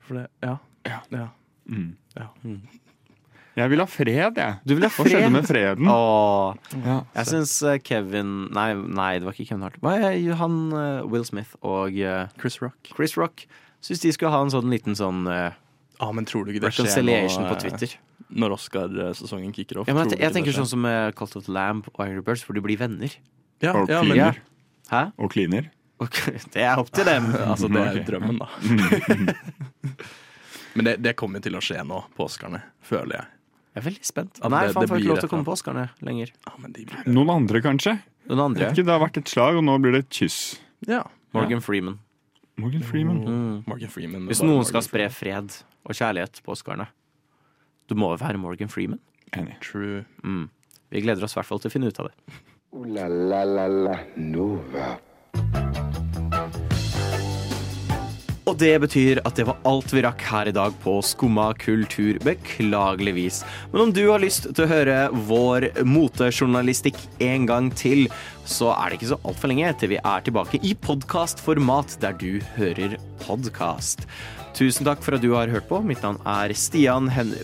For 0.00 0.20
det 0.20 0.26
Ja. 0.44 0.56
Ja. 0.86 1.00
ja. 1.12 1.28
Mm. 1.66 1.96
Ja. 3.56 3.62
Jeg 3.64 3.72
vil 3.72 3.80
ha 3.80 3.86
fred, 3.88 4.36
jeg. 4.36 4.56
Du 4.68 4.74
vil 4.76 4.84
ha 4.84 4.90
fred? 4.92 5.06
Hva 5.08 5.12
skjedde 5.16 5.32
med 5.32 5.46
freden? 5.48 5.88
Åh, 5.88 6.56
Ja. 6.84 6.96
jeg 7.16 7.28
syns 7.30 7.54
eh, 7.64 7.78
Kevin 7.80 8.34
Nei, 8.52 8.66
nei, 8.74 9.14
det 9.18 9.24
var 9.24 9.32
ikke 9.32 9.48
Kevin 9.48 9.64
Hart. 9.64 9.78
Hva 9.80 9.94
er 9.96 10.34
han 10.42 10.58
eh, 10.76 11.06
Will 11.08 11.24
Smith 11.24 11.54
og 11.64 11.96
eh, 11.96 12.26
Chris 12.40 12.60
Rock. 12.60 12.76
Chris 12.92 13.16
Rock 13.16 13.46
syns 13.80 14.02
de 14.04 14.12
skulle 14.12 14.32
ha 14.34 14.42
en 14.44 14.52
sånn 14.52 14.68
liten 14.72 14.96
sånn 14.98 15.24
ah, 15.30 16.12
men 16.12 16.28
tror 16.28 16.44
du 16.44 16.52
ikke 16.52 16.66
det 16.66 16.72
skjer 16.74 16.84
reconciliation 16.84 17.46
nå, 17.46 17.54
på 17.54 17.60
Twitter. 17.64 17.96
Når 18.36 18.56
Oscar-sesongen 18.58 19.54
kicker 19.56 19.80
off? 19.80 19.88
Ja, 19.88 19.94
jeg, 20.04 20.18
jeg 20.20 20.34
tenker 20.34 20.52
sånn 20.56 20.68
som 20.68 20.82
med 20.84 21.14
Cult 21.16 21.36
of 21.38 21.46
the 21.46 21.54
Lamb 21.54 21.86
og 21.94 22.00
Angry 22.04 22.24
Birds, 22.26 22.42
hvor 22.44 22.58
de 22.58 22.64
blir 22.64 22.76
venner. 22.80 23.14
Ja, 23.64 23.72
Og 23.72 23.88
ja, 23.88 24.02
kliner. 24.04 24.40
Hæ? 24.90 25.02
Og 25.16 25.32
kliner. 25.32 25.70
Det 26.52 26.60
er 26.60 26.76
opp 26.76 26.90
til 26.92 27.08
dem. 27.08 27.30
altså, 27.50 27.70
det 27.72 27.80
er 27.80 27.96
jo 27.96 28.02
drømmen, 28.10 28.42
da. 28.42 28.50
men 30.76 30.90
det, 30.90 30.98
det 31.06 31.14
kommer 31.16 31.40
til 31.40 31.56
å 31.56 31.62
skje 31.64 31.80
nå 31.88 32.02
på 32.18 32.26
Oscarene, 32.28 32.60
føler 32.84 33.16
jeg. 33.22 33.30
Jeg 33.76 33.82
er 33.82 33.86
veldig 33.90 34.06
spent. 34.08 34.38
Nei, 34.40 34.60
det- 34.66 34.72
faen 34.74 34.88
får 34.88 35.00
ikke 35.02 35.10
lov 35.12 35.18
til 35.20 35.28
å 35.28 35.32
komme 35.34 35.44
på 35.44 35.52
Oscarene 35.52 35.90
lenger. 36.00 36.30
Ja, 36.46 36.52
men 36.58 36.72
de 36.72 36.84
blir 36.88 37.04
Noen 37.12 37.28
andre, 37.34 37.60
kanskje? 37.60 37.98
Noen 38.26 38.40
andre, 38.40 38.70
ikke, 38.72 38.84
det 38.86 38.86
har 38.88 39.00
vært 39.02 39.18
et 39.20 39.28
slag, 39.28 39.56
og 39.60 39.64
nå 39.64 39.76
blir 39.82 39.92
det 39.92 40.06
et 40.06 40.10
kyss. 40.10 40.58
Ja. 40.88 41.02
Morgan 41.36 41.60
Freeman. 41.60 41.98
Morgan 42.56 42.82
Freeman. 42.82 43.18
Mm. 43.26 43.64
Morgan 43.68 43.88
Freeman. 43.92 44.26
Hvis 44.30 44.40
noen 44.40 44.56
Morgan 44.56 44.70
skal 44.70 44.82
spre 44.86 45.08
fred 45.12 45.52
og 45.84 45.92
kjærlighet 45.92 46.40
på 46.42 46.52
Oscarene, 46.56 46.88
du 47.86 47.94
må 47.94 48.16
jo 48.16 48.24
være 48.24 48.38
Morgan 48.40 48.68
Freeman. 48.72 48.98
Enig. 49.36 49.60
True. 49.60 50.04
Mm. 50.24 50.48
Vi 50.90 51.02
gleder 51.02 51.22
oss 51.22 51.36
i 51.36 51.40
hvert 51.40 51.46
fall 51.50 51.58
til 51.60 51.68
å 51.70 51.74
finne 51.74 51.88
ut 51.92 52.00
av 52.00 52.08
det. 52.08 52.34
Uh, 52.72 52.84
la 52.96 53.06
la 53.08 53.44
la 53.44 53.66
la 53.68 53.98
Nova. 54.16 54.98
Og 58.56 58.62
det 58.62 58.76
betyr 58.80 59.18
at 59.28 59.36
det 59.36 59.44
var 59.44 59.58
alt 59.68 59.90
vi 59.92 60.00
rakk 60.00 60.22
her 60.30 60.48
i 60.48 60.52
dag 60.56 60.72
på 60.80 60.94
Skumma 61.04 61.50
kultur, 61.60 62.16
beklageligvis. 62.24 63.42
Men 63.68 63.82
om 63.82 63.90
du 63.92 64.06
har 64.08 64.22
lyst 64.22 64.46
til 64.48 64.64
å 64.64 64.68
høre 64.70 64.94
vår 65.28 65.66
motejournalistikk 65.84 66.96
en 67.26 67.44
gang 67.50 67.68
til, 67.76 68.06
så 68.48 68.70
er 68.72 68.88
det 68.88 68.96
ikke 68.96 69.10
så 69.10 69.18
altfor 69.28 69.52
lenge 69.52 69.74
til 69.76 69.92
vi 69.92 69.98
er 70.00 70.24
tilbake 70.24 70.62
i 70.64 70.72
podkastformat 70.86 71.98
der 72.00 72.16
du 72.16 72.40
hører 72.54 72.96
podkast. 73.26 74.06
Tusen 74.56 74.88
takk 74.88 75.04
for 75.04 75.18
at 75.18 75.26
du 75.26 75.34
har 75.34 75.52
hørt 75.52 75.68
på. 75.68 75.82
Mitt 75.84 76.00
navn 76.00 76.16
er 76.24 76.56
Stian 76.56 77.12
Hen... 77.12 77.34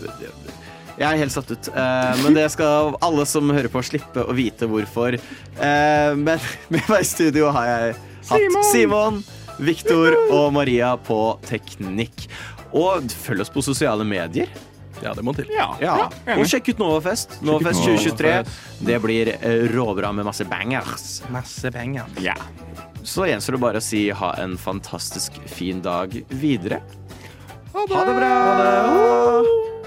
Jeg 0.97 1.05
er 1.11 1.21
helt 1.21 1.35
satt 1.37 1.53
ut, 1.53 1.69
eh, 1.77 2.25
men 2.25 2.33
det 2.39 2.47
skal 2.55 2.97
alle 3.05 3.27
som 3.29 3.53
hører 3.53 3.69
på, 3.69 3.85
slippe 3.85 4.25
å 4.25 4.33
vite 4.33 4.65
hvorfor. 4.65 5.19
Eh, 5.21 6.17
men 6.17 6.41
med 6.73 6.89
meg 6.89 7.05
i 7.05 7.11
studio 7.13 7.53
har 7.53 7.69
jeg 7.69 7.95
hatt 8.33 8.59
Simon, 8.71 9.21
Viktor 9.59 10.15
og 10.33 10.53
Maria 10.55 10.95
på 10.97 11.19
teknikk. 11.47 12.27
Og 12.73 13.05
følg 13.25 13.43
oss 13.45 13.51
på 13.53 13.61
sosiale 13.65 14.05
medier. 14.07 14.49
Ja, 15.03 15.11
det 15.13 15.23
må 15.25 15.33
til. 15.35 15.49
Ja, 15.51 15.73
Ja. 15.81 16.09
Og 16.37 16.45
sjekk 16.47 16.69
ut 16.73 16.79
Novafest. 16.79 17.41
Novafest 17.43 17.83
Novafest. 17.83 18.15
2023. 18.15 18.85
Det 18.87 18.99
blir 19.03 19.33
eh, 19.35 19.65
råbra 19.73 20.13
med 20.15 20.25
masse 20.25 20.45
bangers. 20.47 21.21
Masse 21.33 21.71
penger. 21.71 22.05
Ja. 22.23 22.37
Så 23.03 23.27
gjenstår 23.27 23.57
det 23.57 23.61
bare 23.65 23.81
å 23.81 23.83
si 23.83 24.05
ha 24.15 24.31
en 24.39 24.55
fantastisk 24.57 25.35
fin 25.51 25.81
dag 25.83 26.15
videre. 26.29 26.79
Ha 27.73 27.83
det 27.89 28.15
bra! 28.15 28.31
Ha 28.31 29.41
det. 29.41 29.82